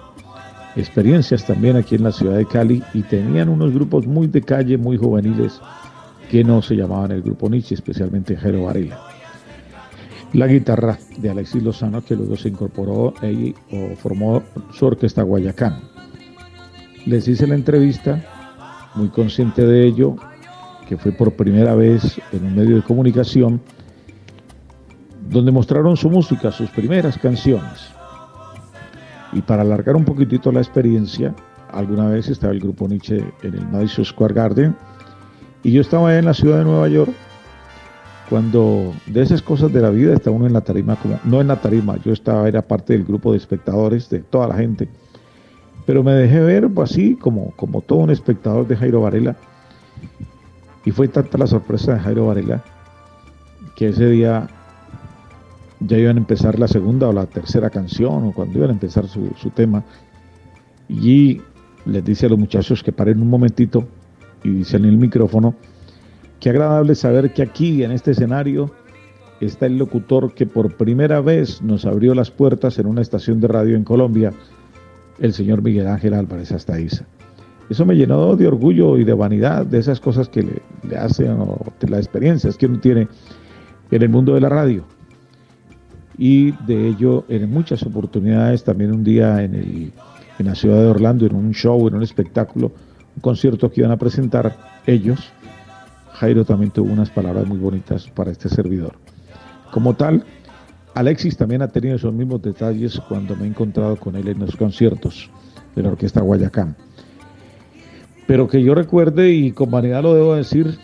experiencias 0.75 1.47
también 1.47 1.77
aquí 1.77 1.95
en 1.95 2.03
la 2.03 2.11
ciudad 2.11 2.37
de 2.37 2.47
Cali 2.47 2.83
y 2.95 3.03
tenían 3.03 3.49
unos 3.49 3.73
grupos 3.73 4.09
muy 4.09 4.27
de 4.27 4.43
calle, 4.43 4.77
muy 4.77 4.97
juveniles 4.97 5.61
que 6.29 6.43
no 6.43 6.63
se 6.63 6.75
llamaban 6.75 7.13
el 7.13 7.23
grupo 7.23 7.49
Nietzsche, 7.49 7.77
especialmente 7.77 8.37
Jairo 8.37 8.65
Varela. 8.65 9.20
La 10.33 10.47
guitarra 10.47 10.97
de 11.17 11.31
Alexis 11.31 11.63
Lozano 11.63 12.03
que 12.05 12.15
luego 12.15 12.37
se 12.37 12.49
incorporó 12.49 13.15
y 13.23 13.55
o 13.73 13.97
formó 13.97 14.43
su 14.73 14.87
orquesta 14.87 15.23
Guayacán. 15.23 15.81
Les 17.07 17.27
hice 17.27 17.47
la 17.47 17.55
entrevista, 17.57 18.23
muy 18.95 19.09
consciente 19.09 19.67
de 19.67 19.87
ello, 19.87 20.17
que 20.89 20.97
fue 20.97 21.13
por 21.13 21.33
primera 21.33 21.75
vez 21.75 22.21
en 22.33 22.45
un 22.45 22.55
medio 22.55 22.77
de 22.77 22.83
comunicación, 22.83 23.61
donde 25.29 25.51
mostraron 25.51 25.97
su 25.97 26.11
música, 26.11 26.53
sus 26.53 26.71
primeras 26.71 27.19
canciones. 27.19 27.91
Y 29.33 29.43
para 29.43 29.63
alargar 29.63 29.97
un 29.97 30.05
poquitito 30.05 30.53
la 30.53 30.61
experiencia, 30.61 31.35
alguna 31.73 32.09
vez 32.09 32.29
estaba 32.29 32.53
el 32.53 32.61
grupo 32.61 32.87
Nietzsche 32.87 33.19
en 33.43 33.55
el 33.55 33.67
Madison 33.69 34.05
Square 34.05 34.35
Garden 34.35 34.77
y 35.63 35.73
yo 35.73 35.81
estaba 35.81 36.17
en 36.17 36.25
la 36.25 36.35
ciudad 36.35 36.59
de 36.59 36.65
Nueva 36.65 36.89
York 36.89 37.13
cuando 38.31 38.95
de 39.07 39.23
esas 39.23 39.43
cosas 39.43 39.73
de 39.73 39.81
la 39.81 39.91
vida 39.91 40.15
está 40.15 40.31
uno 40.31 40.47
en 40.47 40.53
la 40.53 40.61
tarima, 40.61 40.95
como 40.95 41.19
no 41.25 41.41
en 41.41 41.49
la 41.49 41.61
tarima, 41.61 41.97
yo 42.05 42.13
estaba, 42.13 42.47
era 42.47 42.63
parte 42.63 42.93
del 42.93 43.05
grupo 43.05 43.33
de 43.33 43.39
espectadores, 43.39 44.09
de 44.09 44.21
toda 44.21 44.47
la 44.47 44.55
gente, 44.55 44.89
pero 45.85 46.05
me 46.05 46.13
dejé 46.13 46.39
ver 46.39 46.71
así 46.81 47.17
como, 47.17 47.51
como 47.57 47.83
todo 47.83 47.99
un 47.99 48.11
espectador 48.11 48.69
de 48.69 48.77
Jairo 48.77 49.01
Varela 49.01 49.37
y 50.85 50.93
fue 50.93 51.09
tanta 51.09 51.37
la 51.39 51.49
sorpresa 51.49 51.95
de 51.95 52.01
Jairo 52.01 52.27
Varela 52.27 52.63
que 53.75 53.89
ese 53.89 54.07
día 54.07 54.47
ya 55.81 55.99
iban 55.99 56.17
a 56.17 56.21
empezar 56.21 56.57
la 56.57 56.69
segunda 56.69 57.09
o 57.09 57.13
la 57.13 57.27
tercera 57.27 57.69
canción 57.69 58.29
o 58.29 58.33
cuando 58.33 58.59
iban 58.59 58.71
a 58.71 58.75
empezar 58.75 59.09
su, 59.09 59.33
su 59.37 59.51
tema 59.51 59.83
y 60.89 61.41
les 61.85 62.05
dice 62.05 62.27
a 62.27 62.29
los 62.29 62.39
muchachos 62.39 62.85
que 62.85 62.93
paren 62.93 63.21
un 63.21 63.29
momentito 63.29 63.89
y 64.45 64.51
dice 64.51 64.77
en 64.77 64.85
el 64.85 64.99
micrófono 64.99 65.57
Qué 66.41 66.49
agradable 66.49 66.95
saber 66.95 67.35
que 67.35 67.43
aquí, 67.43 67.85
en 67.85 67.93
este 67.93 68.13
escenario, 68.13 68.71
está 69.43 69.67
el 69.67 69.77
locutor 69.77 70.33
que 70.33 70.47
por 70.47 70.75
primera 70.75 71.21
vez 71.21 71.61
nos 71.61 71.85
abrió 71.85 72.15
las 72.15 72.31
puertas 72.31 72.79
en 72.79 72.87
una 72.87 73.03
estación 73.03 73.41
de 73.41 73.49
radio 73.49 73.77
en 73.77 73.85
Colombia, 73.85 74.33
el 75.19 75.35
señor 75.35 75.61
Miguel 75.61 75.87
Ángel 75.87 76.15
Álvarez 76.15 76.51
Astaiza. 76.51 77.05
Eso 77.69 77.85
me 77.85 77.95
llenó 77.95 78.37
de 78.37 78.49
orgullo 78.49 78.97
y 78.97 79.05
de 79.05 79.13
vanidad 79.13 79.67
de 79.67 79.79
esas 79.79 80.01
cosas 80.01 80.31
que 80.31 80.43
le, 80.43 80.97
hacen, 80.97 81.37
de 81.79 81.89
las 81.89 82.01
experiencias 82.01 82.57
que 82.57 82.67
uno 82.67 82.81
tiene 82.81 83.07
en 83.91 84.03
el 84.03 84.09
mundo 84.09 84.35
de 84.35 84.41
la 84.41 84.49
radio. 84.49 84.85
Y 86.17 86.53
de 86.67 86.89
ello, 86.89 87.25
en 87.29 87.51
muchas 87.51 87.83
oportunidades, 87.83 88.65
también 88.65 88.93
un 88.93 89.05
día 89.05 89.43
en, 89.43 89.55
en 89.55 90.47
la 90.47 90.55
ciudad 90.55 90.81
de 90.81 90.89
Orlando, 90.89 91.27
en 91.27 91.35
un 91.35 91.53
show, 91.53 91.87
en 91.87 91.95
un 91.95 92.03
espectáculo, 92.03 92.73
un 93.15 93.21
concierto 93.21 93.71
que 93.71 93.83
iban 93.83 93.93
a 93.93 93.99
presentar 93.99 94.57
ellos, 94.87 95.33
Jairo 96.21 96.45
también 96.45 96.71
tuvo 96.71 96.93
unas 96.93 97.09
palabras 97.09 97.47
muy 97.47 97.57
bonitas 97.57 98.07
para 98.11 98.31
este 98.31 98.51
servidor. 98.51 98.93
Como 99.73 99.95
tal, 99.95 100.23
Alexis 100.95 101.35
también 101.35 101.63
ha 101.63 101.69
tenido 101.69 101.97
esos 101.97 102.13
mismos 102.13 102.43
detalles 102.43 103.01
cuando 103.09 103.35
me 103.37 103.45
he 103.45 103.49
encontrado 103.49 103.97
con 103.97 104.17
él 104.17 104.29
en 104.29 104.41
los 104.41 104.55
conciertos 104.55 105.31
de 105.75 105.83
la 105.83 105.89
Orquesta 105.89 106.21
Guayacán. 106.21 106.77
Pero 108.27 108.49
que 108.49 108.63
yo 108.63 108.75
recuerde, 108.75 109.31
y 109.31 109.53
con 109.53 109.71
vanidad 109.71 110.03
lo 110.03 110.15
debo 110.15 110.35
decir, 110.35 110.79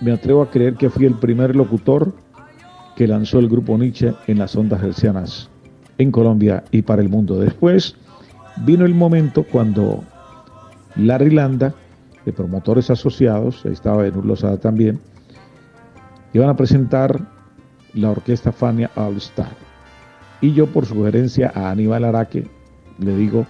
me 0.00 0.12
atrevo 0.12 0.40
a 0.40 0.50
creer 0.50 0.76
que 0.76 0.88
fui 0.88 1.04
el 1.04 1.14
primer 1.14 1.54
locutor 1.54 2.14
que 2.96 3.06
lanzó 3.06 3.38
el 3.38 3.50
grupo 3.50 3.76
Nietzsche 3.76 4.14
en 4.28 4.38
las 4.38 4.56
ondas 4.56 4.82
hercianas 4.82 5.50
en 5.98 6.10
Colombia 6.10 6.64
y 6.70 6.80
para 6.80 7.02
el 7.02 7.10
mundo. 7.10 7.38
Después 7.38 7.96
vino 8.64 8.86
el 8.86 8.94
momento 8.94 9.44
cuando 9.44 10.02
Larry 10.96 11.30
Landa 11.32 11.74
de 12.24 12.32
promotores 12.32 12.90
asociados, 12.90 13.64
ahí 13.64 13.72
estaba 13.72 14.02
Benur 14.02 14.24
Lozada 14.24 14.56
también, 14.56 15.00
iban 16.32 16.48
a 16.48 16.56
presentar 16.56 17.20
la 17.94 18.10
orquesta 18.10 18.52
Fania 18.52 18.90
All 18.96 19.16
Star. 19.16 19.50
Y 20.40 20.52
yo 20.52 20.66
por 20.66 20.86
sugerencia 20.86 21.52
a 21.54 21.70
Aníbal 21.70 22.04
Araque 22.04 22.46
le 22.98 23.16
digo, 23.16 23.46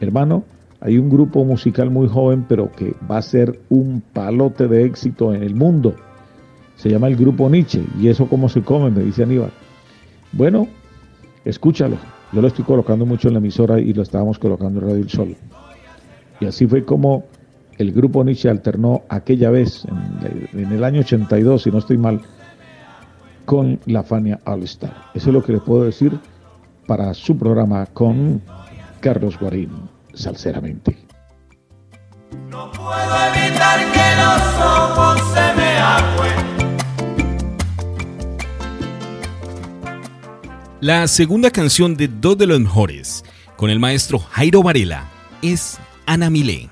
hermano, 0.00 0.44
hay 0.80 0.98
un 0.98 1.08
grupo 1.08 1.44
musical 1.44 1.90
muy 1.90 2.08
joven, 2.08 2.44
pero 2.48 2.70
que 2.70 2.94
va 3.10 3.18
a 3.18 3.22
ser 3.22 3.60
un 3.70 4.02
palote 4.12 4.68
de 4.68 4.84
éxito 4.84 5.32
en 5.32 5.42
el 5.42 5.54
mundo. 5.54 5.94
Se 6.76 6.90
llama 6.90 7.08
el 7.08 7.16
grupo 7.16 7.48
Nietzsche. 7.48 7.82
¿Y 7.98 8.08
eso 8.08 8.26
cómo 8.26 8.48
se 8.48 8.62
come? 8.62 8.90
Me 8.90 9.02
dice 9.02 9.22
Aníbal. 9.22 9.50
Bueno, 10.32 10.68
escúchalo. 11.44 11.96
Yo 12.32 12.42
lo 12.42 12.48
estoy 12.48 12.64
colocando 12.64 13.06
mucho 13.06 13.28
en 13.28 13.34
la 13.34 13.38
emisora 13.38 13.80
y 13.80 13.94
lo 13.94 14.02
estábamos 14.02 14.38
colocando 14.38 14.80
en 14.80 14.86
Radio 14.86 15.02
El 15.02 15.08
Sol. 15.08 15.36
Y 16.40 16.46
así 16.46 16.66
fue 16.66 16.84
como 16.84 17.24
el 17.78 17.92
grupo 17.92 18.24
Nietzsche 18.24 18.48
alternó 18.48 19.02
aquella 19.08 19.50
vez, 19.50 19.84
en, 19.84 20.48
en, 20.52 20.72
el 20.72 20.84
año 20.84 21.00
82, 21.00 21.62
si 21.62 21.70
no 21.70 21.78
estoy 21.78 21.98
mal, 21.98 22.20
con 23.44 23.80
la 23.86 24.02
Fania 24.02 24.40
All 24.44 24.62
Star. 24.64 24.94
Eso 25.14 25.30
es 25.30 25.34
lo 25.34 25.42
que 25.42 25.52
le 25.52 25.60
puedo 25.60 25.84
decir 25.84 26.18
para 26.86 27.14
su 27.14 27.36
programa 27.36 27.86
con 27.86 28.42
Carlos 29.00 29.38
Guarín, 29.38 29.70
salceramente. 30.14 30.96
No 32.50 32.70
puedo 32.72 33.16
evitar 33.34 33.80
que 33.92 34.16
los 34.16 34.42
ojos 34.64 35.20
se 35.34 35.54
me 35.56 35.78
agüen. 35.78 36.44
La 40.80 41.06
segunda 41.08 41.50
canción 41.50 41.96
de 41.96 42.08
dos 42.08 42.36
de 42.36 42.46
los 42.46 42.60
mejores, 42.60 43.24
con 43.56 43.70
el 43.70 43.78
maestro 43.80 44.18
Jairo 44.18 44.62
Varela, 44.62 45.08
es 45.42 45.78
Ana 46.06 46.28
Milé. 46.28 46.68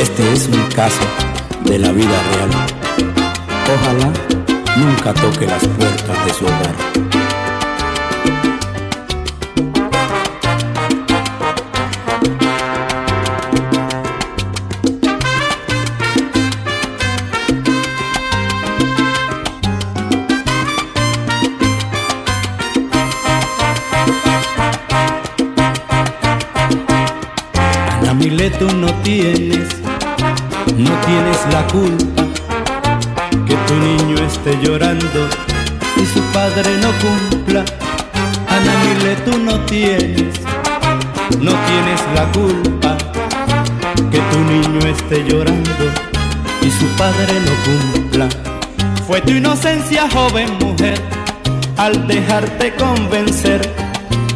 Este 0.00 0.32
es 0.32 0.46
un 0.48 0.62
caso 0.74 1.00
de 1.64 1.78
la 1.78 1.90
vida 1.90 2.20
real. 2.34 2.50
Ojalá 3.74 4.12
nunca 4.76 5.14
toque 5.14 5.46
las 5.46 5.66
puertas 5.66 6.26
de 6.26 6.34
su 6.34 6.44
hogar. 6.44 6.96
Tú 28.60 28.74
no 28.74 28.86
tienes 29.02 29.45
la 31.52 31.66
culpa 31.66 32.22
que 33.46 33.54
tu 33.66 33.74
niño 33.74 34.16
esté 34.26 34.58
llorando 34.62 35.28
y 35.96 36.06
su 36.06 36.20
padre 36.32 36.70
no 36.80 36.90
cumpla. 37.04 37.64
Ana 38.48 38.72
Mile, 38.84 39.16
tú 39.24 39.38
no 39.38 39.60
tienes, 39.66 40.40
no 41.40 41.52
tienes 41.68 42.00
la 42.14 42.24
culpa 42.32 42.96
que 44.10 44.18
tu 44.18 44.38
niño 44.38 44.80
esté 44.86 45.24
llorando 45.28 45.84
y 46.62 46.70
su 46.70 46.86
padre 46.96 47.34
no 47.46 47.54
cumpla. 47.66 48.28
Fue 49.06 49.20
tu 49.20 49.32
inocencia, 49.32 50.08
joven 50.10 50.58
mujer, 50.60 51.00
al 51.76 52.06
dejarte 52.06 52.74
convencer 52.74 53.60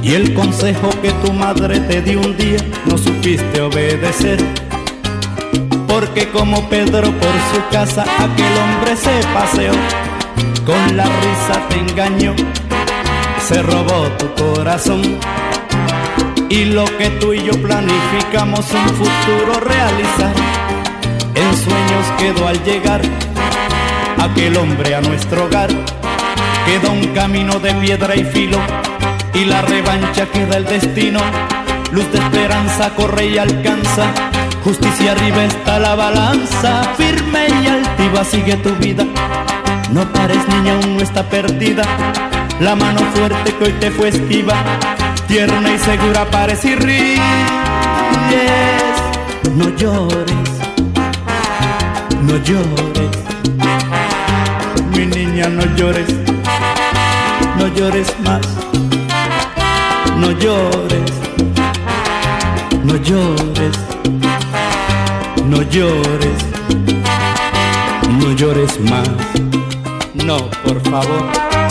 y 0.02 0.14
el 0.14 0.34
consejo 0.34 0.90
que 1.02 1.10
tu 1.24 1.32
madre 1.32 1.80
te 1.80 2.02
dio 2.02 2.20
un 2.20 2.36
día 2.36 2.58
no 2.86 2.96
supiste 2.96 3.60
obedecer. 3.60 4.38
Porque 6.00 6.30
como 6.30 6.66
Pedro 6.70 7.12
por 7.12 7.34
su 7.52 7.68
casa 7.70 8.04
aquel 8.04 8.56
hombre 8.56 8.96
se 8.96 9.20
paseó, 9.34 9.72
con 10.64 10.96
la 10.96 11.04
risa 11.04 11.68
te 11.68 11.76
engañó, 11.78 12.34
se 13.46 13.62
robó 13.62 14.08
tu 14.16 14.32
corazón. 14.32 15.02
Y 16.48 16.64
lo 16.64 16.86
que 16.96 17.10
tú 17.20 17.34
y 17.34 17.42
yo 17.42 17.52
planificamos 17.60 18.64
un 18.72 18.88
futuro 18.94 19.60
realizar, 19.60 20.32
en 21.34 21.56
sueños 21.58 22.06
quedó 22.18 22.48
al 22.48 22.64
llegar 22.64 23.02
aquel 24.22 24.56
hombre 24.56 24.94
a 24.94 25.02
nuestro 25.02 25.44
hogar. 25.44 25.68
Queda 26.64 26.90
un 26.90 27.08
camino 27.08 27.60
de 27.60 27.74
piedra 27.74 28.16
y 28.16 28.24
filo 28.24 28.58
y 29.34 29.44
la 29.44 29.60
revancha 29.60 30.24
queda 30.32 30.56
el 30.56 30.64
destino. 30.64 31.20
Luz 31.92 32.10
de 32.10 32.20
esperanza 32.20 32.88
corre 32.96 33.26
y 33.26 33.36
alcanza. 33.36 34.14
Justicia 34.64 35.12
arriba 35.12 35.44
está 35.44 35.78
la 35.78 35.94
balanza. 35.94 36.82
Firme 36.96 37.46
y 37.62 37.66
altiva 37.66 38.24
sigue 38.24 38.56
tu 38.56 38.74
vida. 38.76 39.04
No 39.92 40.04
pares, 40.12 40.46
niña, 40.48 40.74
aún 40.74 40.96
no 40.96 41.02
está 41.02 41.22
perdida. 41.28 41.82
La 42.60 42.76
mano 42.76 43.00
fuerte 43.14 43.54
que 43.54 43.64
hoy 43.64 43.72
te 43.80 43.90
fue 43.90 44.08
esquiva. 44.08 44.54
tierna 45.26 45.70
y 45.74 45.78
segura 45.78 46.24
parece 46.30 46.70
y 46.70 46.74
ríes. 46.74 47.20
No 49.56 49.68
llores, 49.76 50.50
no 52.22 52.36
llores, 52.36 53.10
mi 54.96 55.06
niña, 55.06 55.48
no 55.48 55.64
llores, 55.76 56.06
no 57.58 57.66
llores 57.68 58.14
más, 58.24 58.40
no 60.16 60.30
llores, 60.30 61.12
no 62.84 62.96
llores, 62.96 63.76
no 65.50 65.62
llores, 65.62 66.44
no 68.20 68.30
llores 68.36 68.80
más, 68.88 69.08
no, 70.24 70.48
por 70.64 70.80
favor. 70.82 71.69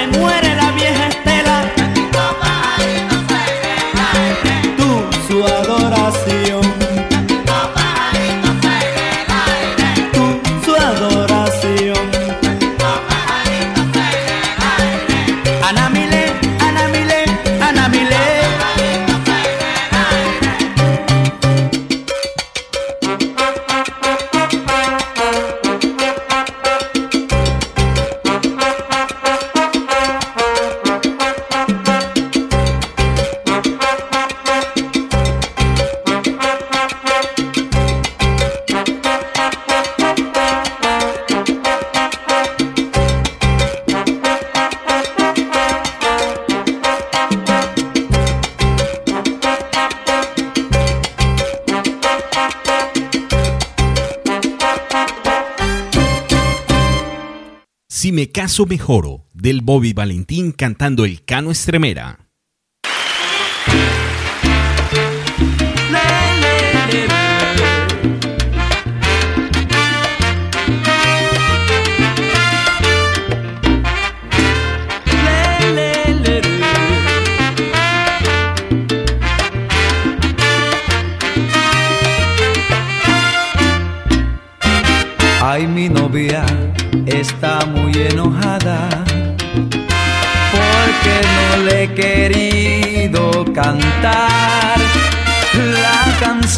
Sepa 0.00 0.30
se 0.30 0.39
Caso 58.50 58.66
mejoro, 58.66 59.28
del 59.32 59.60
Bobby 59.60 59.92
Valentín 59.92 60.50
cantando 60.50 61.04
el 61.04 61.24
Cano 61.24 61.52
Estremera. 61.52 62.29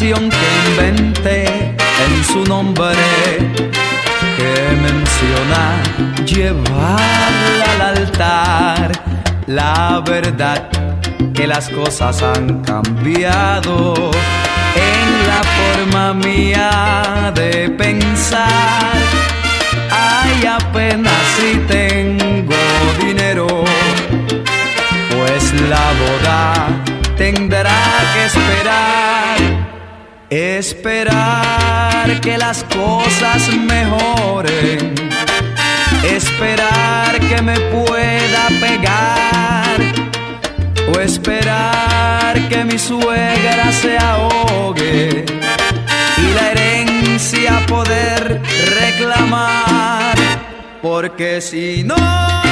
Que 0.03 0.11
inventé 0.11 1.45
en 1.45 2.23
su 2.25 2.43
nombre 2.43 2.97
que 4.35 4.75
menciona 4.81 5.81
llevarla 6.25 7.65
al 7.73 7.81
altar. 7.97 8.91
La 9.47 10.03
verdad 10.05 10.67
que 11.33 11.47
las 11.47 11.69
cosas 11.69 12.21
han 12.21 12.61
cambiado 12.63 14.11
en 14.75 15.27
la 15.29 15.41
forma 15.57 16.13
mía 16.13 17.31
de 17.33 17.69
pensar. 17.69 18.97
Ay, 19.89 20.45
apenas 20.45 21.23
si 21.37 21.59
tengo 21.59 22.55
dinero, 22.99 23.47
pues 25.15 25.53
la 25.69 25.85
boda 26.01 26.67
tendrá 27.15 27.79
que 28.13 28.25
esperar. 28.25 29.62
Esperar 30.35 32.19
que 32.19 32.39
las 32.39 32.63
cosas 32.63 33.49
mejoren. 33.55 34.95
Esperar 36.03 37.19
que 37.19 37.39
me 37.39 37.59
pueda 37.59 38.47
pegar. 38.59 39.79
O 40.91 40.99
esperar 40.99 42.49
que 42.49 42.63
mi 42.63 42.79
suegra 42.79 43.71
se 43.71 43.95
ahogue 43.99 45.23
y 46.17 46.33
la 46.33 46.51
herencia 46.51 47.63
poder 47.67 48.41
reclamar. 48.81 50.15
Porque 50.81 51.41
si 51.41 51.83
no 51.83 52.42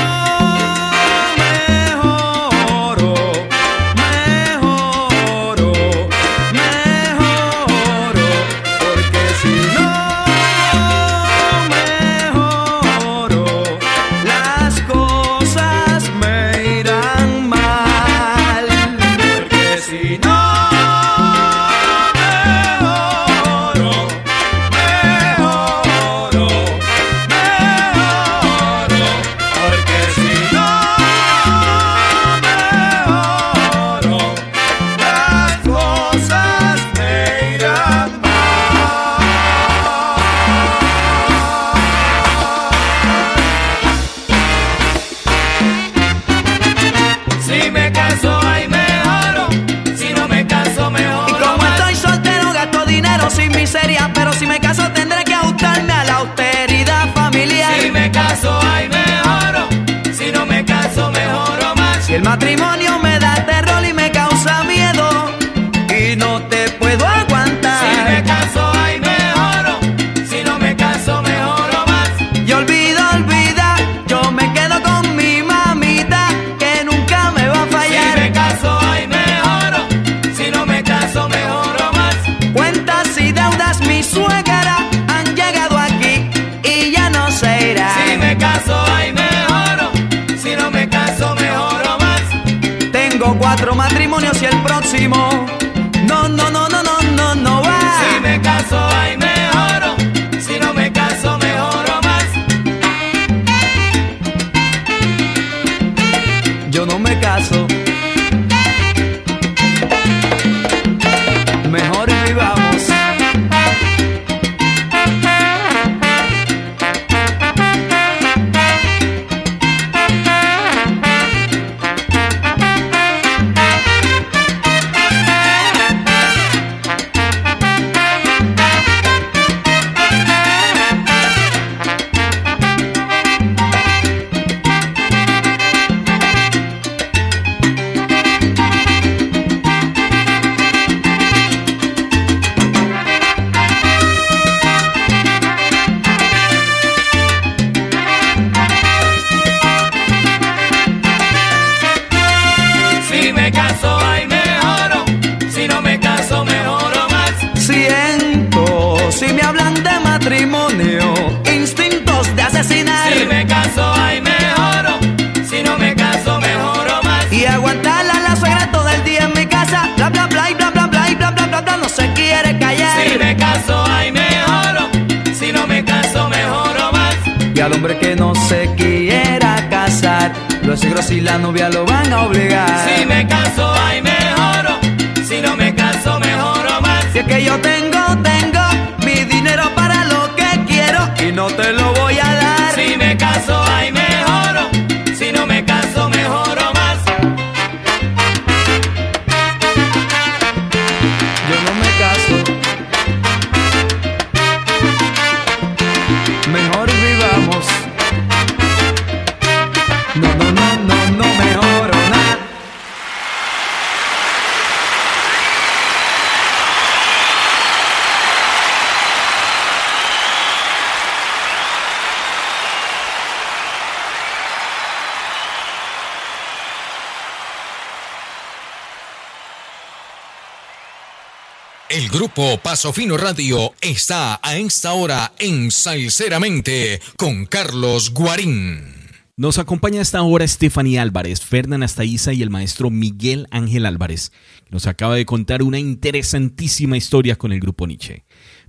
Paso 232.72 232.94
Radio 233.18 233.74
está 233.82 234.40
a 234.42 234.56
esta 234.56 234.94
hora 234.94 235.34
en 235.40 235.72
Salceramente 235.72 237.02
con 237.18 237.46
Carlos 237.46 238.14
Guarín. 238.14 238.96
Nos 239.36 239.58
acompaña 239.58 240.00
a 240.00 240.04
esta 240.04 240.22
hora 240.22 240.48
Stephanie 240.48 240.98
Álvarez, 240.98 241.42
Fernán 241.42 241.84
Astaiza 241.84 242.32
y 242.32 242.42
el 242.42 242.50
maestro 242.50 242.90
Miguel 242.90 243.46
Ángel 243.52 243.86
Álvarez, 243.86 244.32
que 244.64 244.72
nos 244.72 244.88
acaba 244.88 245.16
de 245.16 245.26
contar 245.26 245.64
una 245.64 245.80
interesantísima 245.80 246.96
historia 246.96 247.36
con 247.36 247.52
el 247.52 247.60
grupo 247.60 247.86
Nietzsche. 247.88 248.24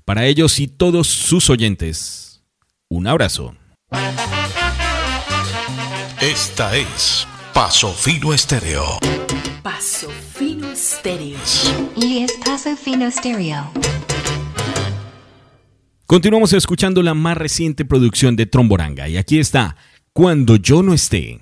Para 0.05 0.27
ellos 0.27 0.59
y 0.59 0.67
todos 0.67 1.07
sus 1.07 1.49
oyentes, 1.49 2.43
un 2.89 3.07
abrazo. 3.07 3.55
Esta 6.21 6.77
es 6.77 7.29
Paso 7.55 7.93
Fino 7.93 8.33
Estéreo. 8.33 8.99
Paso 9.63 10.09
Fino 10.09 10.71
Estéreo. 10.71 11.39
Y 11.95 12.23
es 12.25 12.33
Paso 12.43 12.75
Fino 12.77 13.07
Estéreo. 13.07 13.71
Continuamos 16.07 16.55
escuchando 16.55 17.03
la 17.03 17.13
más 17.13 17.37
reciente 17.37 17.85
producción 17.85 18.37
de 18.37 18.47
Tromboranga 18.47 19.07
y 19.07 19.19
aquí 19.19 19.39
está, 19.39 19.77
Cuando 20.15 20.57
yo 20.57 20.83
no 20.83 20.95
esté. 20.95 21.42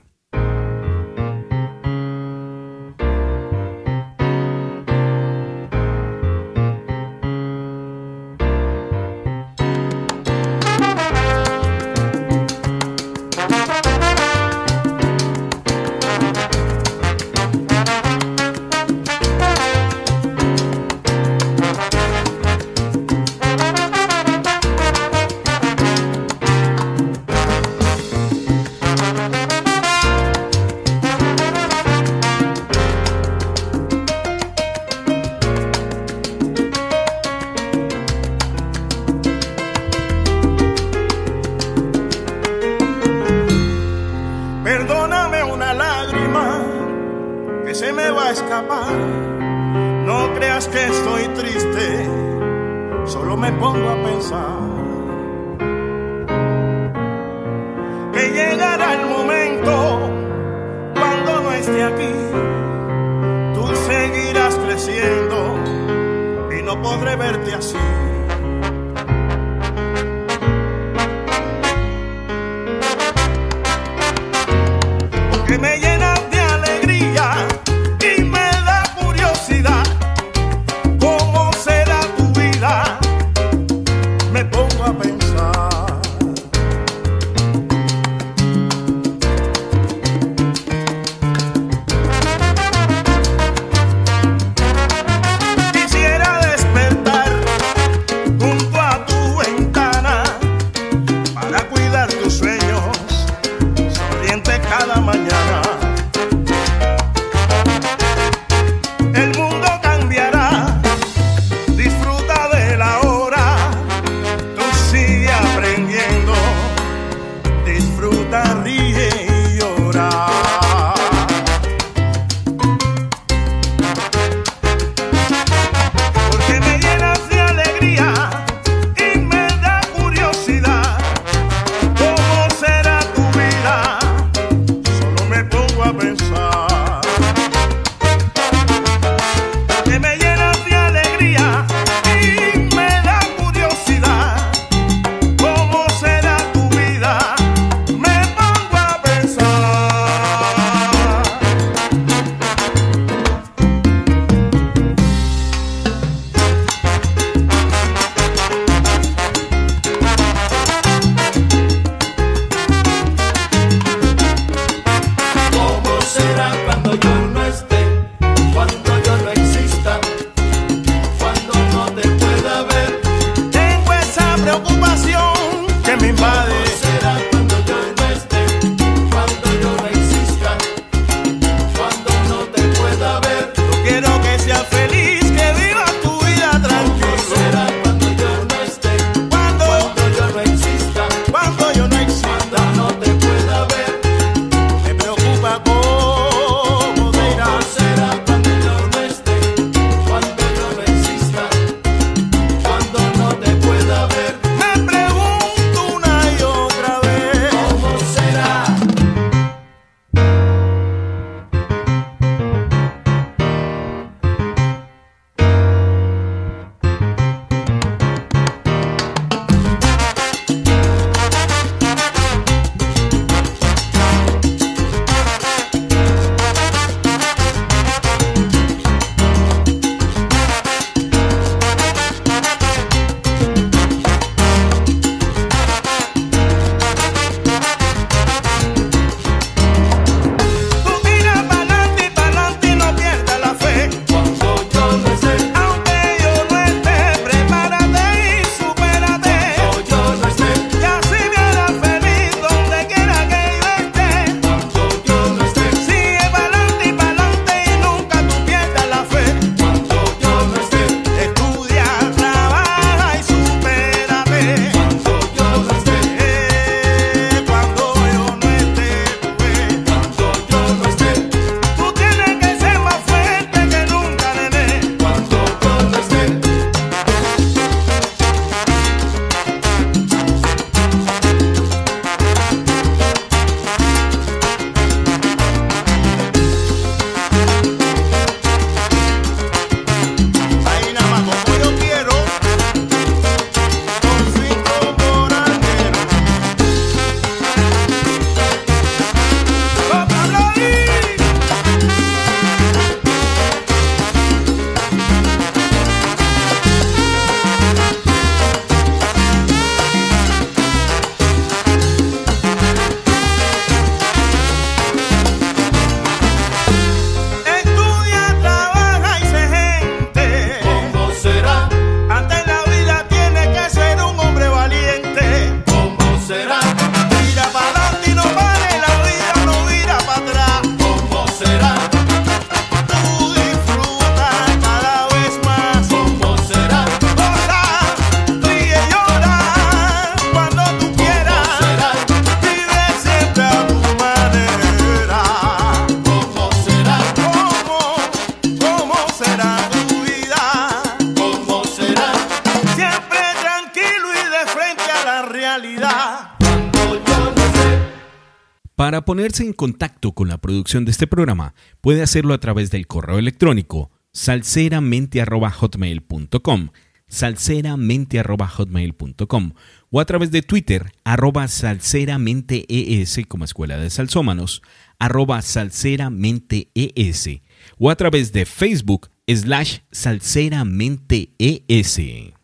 Ponerse 359.31 359.45
en 359.45 359.53
contacto 359.53 360.11
con 360.13 360.29
la 360.29 360.39
producción 360.39 360.85
de 360.85 360.91
este 360.91 361.07
programa, 361.07 361.55
puede 361.81 362.03
hacerlo 362.03 362.35
a 362.35 362.39
través 362.39 362.73
del 362.73 362.89
correo 362.89 363.19
electrónico 363.19 363.93
salseramente.hotmail.com 364.13 366.71
salseramente.hotmail.com 367.07 369.53
o 369.91 370.01
a 370.01 370.05
través 370.05 370.33
de 370.33 370.43
Twitter, 370.43 370.93
arroba 371.05 371.47
salseramentees 371.47 373.21
como 373.29 373.45
Escuela 373.45 373.77
de 373.77 373.91
Salsómanos, 373.91 374.63
arroba 374.99 375.43
salseramentees 375.43 377.41
o 377.79 377.91
a 377.91 377.97
través 377.97 378.33
de 378.33 378.47
Facebook, 378.47 379.11
slash 379.29 379.79
salseramentees. 379.93 382.40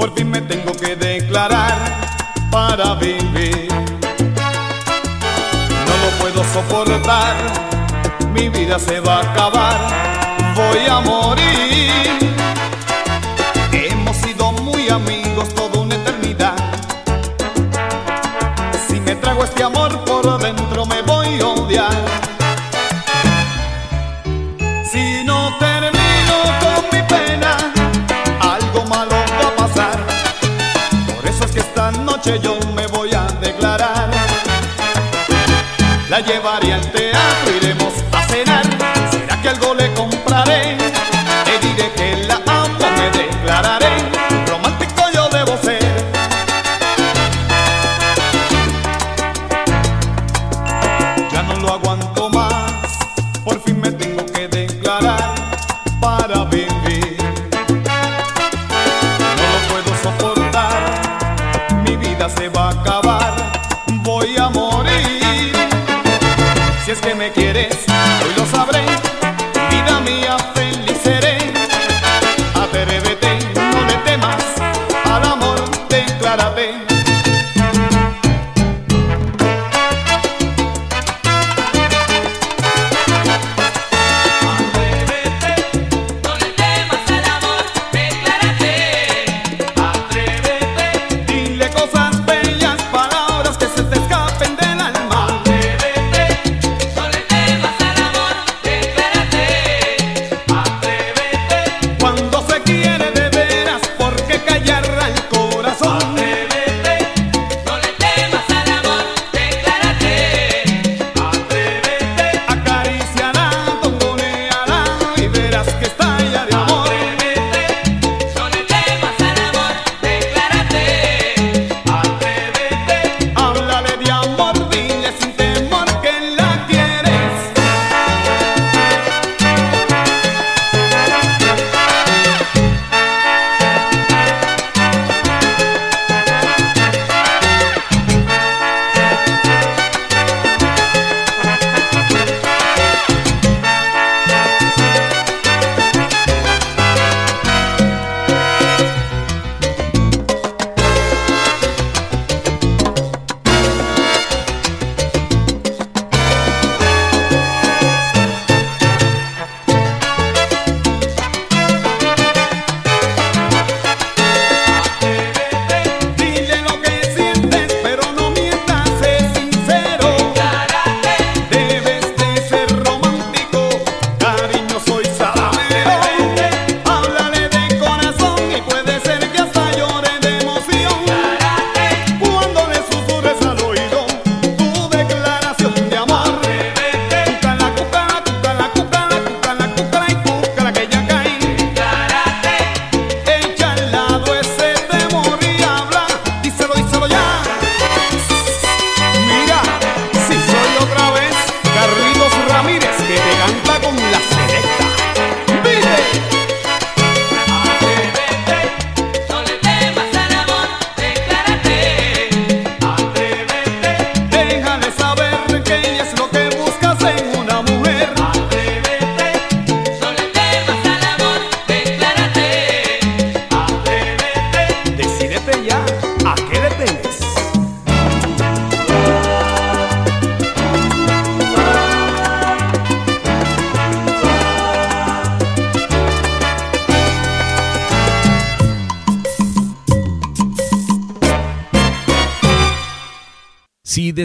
Por 0.00 0.14
fin 0.14 0.30
me 0.30 0.40
tengo 0.40 0.72
que 0.72 0.96
declarar 0.96 1.76
para 2.50 2.94
vivir. 2.94 3.68
No 5.88 5.94
lo 6.02 6.10
puedo 6.18 6.42
soportar, 6.54 7.36
mi 8.32 8.48
vida 8.48 8.78
se 8.78 8.98
va 9.00 9.18
a 9.18 9.20
acabar, 9.30 9.78
voy 10.54 10.86
a 10.88 11.00
morir. 11.00 12.34
Hemos 13.72 14.16
sido 14.16 14.52
muy 14.52 14.88
amigos 14.88 15.54
toda 15.54 15.80
una 15.80 15.94
eternidad. 15.94 16.56
Si 18.88 19.00
me 19.00 19.16
trago 19.16 19.44
este 19.44 19.62
amor 19.62 19.99
noche 32.20 32.38
yo 32.40 32.58
me 32.74 32.86
voy 32.88 33.10
a 33.14 33.26
declarar. 33.40 34.10
La 36.10 36.20
llevaré 36.20 36.72
al 36.74 36.92
teatro, 36.92 37.69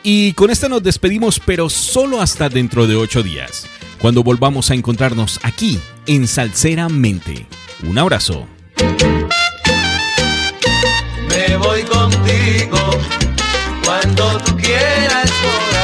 Y 0.04 0.34
con 0.34 0.50
esta 0.50 0.68
nos 0.68 0.84
despedimos, 0.84 1.40
pero 1.40 1.70
solo 1.70 2.20
hasta 2.20 2.50
dentro 2.50 2.88
de 2.88 2.98
8 2.98 3.24
días 3.24 3.65
cuando 4.06 4.22
volvamos 4.22 4.70
a 4.70 4.76
encontrarnos 4.76 5.40
aquí 5.42 5.80
en 6.06 6.28
Salseramente. 6.28 7.48
Un 7.82 7.98
abrazo. 7.98 8.46
Me 11.28 11.58
voy 11.58 11.82
contigo 11.82 12.78
cuando 13.84 14.38
tú 14.46 14.58
quieras. 14.58 15.75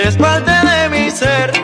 eres 0.00 0.16
parte 0.16 0.50
de 0.50 0.88
mi 0.88 1.10
ser. 1.10 1.59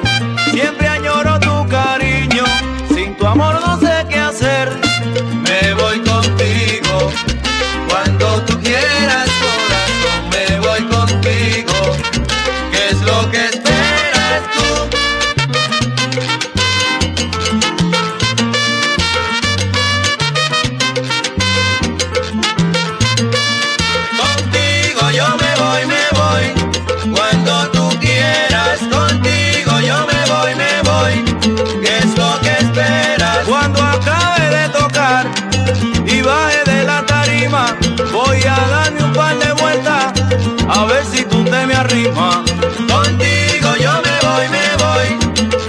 Contigo 41.76 43.76
yo 43.78 43.92
me 44.02 44.16
voy, 44.26 44.48
me 44.48 44.66
voy. 44.82 45.08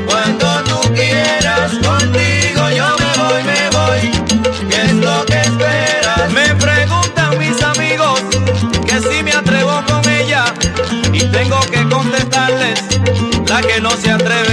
Cuando 0.05 0.47
tú 0.63 0.79
quieras, 0.93 1.73
contigo 1.85 2.69
yo 2.69 2.95
me 2.97 3.11
voy, 3.21 3.43
me 3.43 3.69
voy. 3.71 4.09
¿Qué 4.69 4.79
es 4.84 4.93
lo 4.93 5.25
que 5.25 5.41
esperas? 5.41 6.31
Me 6.31 6.55
preguntan 6.55 7.38
mis 7.38 7.61
amigos 7.61 8.21
que 8.88 9.01
si 9.01 9.21
me 9.21 9.34
atrevo 9.34 9.84
con 9.85 10.07
ella. 10.09 10.45
Y 11.11 11.25
tengo 11.25 11.59
que 11.69 11.85
contestarles 11.89 12.85
la 13.49 13.61
que 13.61 13.81
no 13.81 13.91
se 13.91 14.09
atreve 14.09 14.46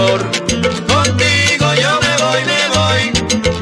Contigo 0.00 1.74
yo 1.74 2.00
me 2.00 2.16
voy, 2.22 2.42
me 2.46 2.62
voy, 2.74 3.02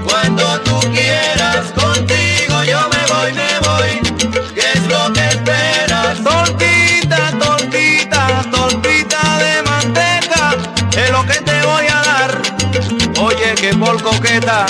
cuando 0.05 0.61
tú 0.61 0.79
quieras. 0.93 1.73
Contigo 1.73 2.63
yo 2.63 2.81
me 2.93 3.03
voy, 3.13 3.33
me 3.33 3.59
voy, 3.67 4.53
¿qué 4.55 4.73
es 4.75 4.87
lo 4.87 5.13
que 5.13 5.27
esperas? 5.27 6.23
Tortita, 6.23 7.33
tortita, 7.41 8.45
tortita 8.53 9.39
de 9.39 9.63
manteca, 9.65 10.55
es 10.97 11.11
lo 11.11 11.27
que 11.27 11.41
te 11.41 11.61
voy 11.67 11.87
a 11.87 12.03
dar. 12.03 12.43
Oye, 13.21 13.55
que 13.57 13.75
por 13.75 14.01
coqueta. 14.01 14.67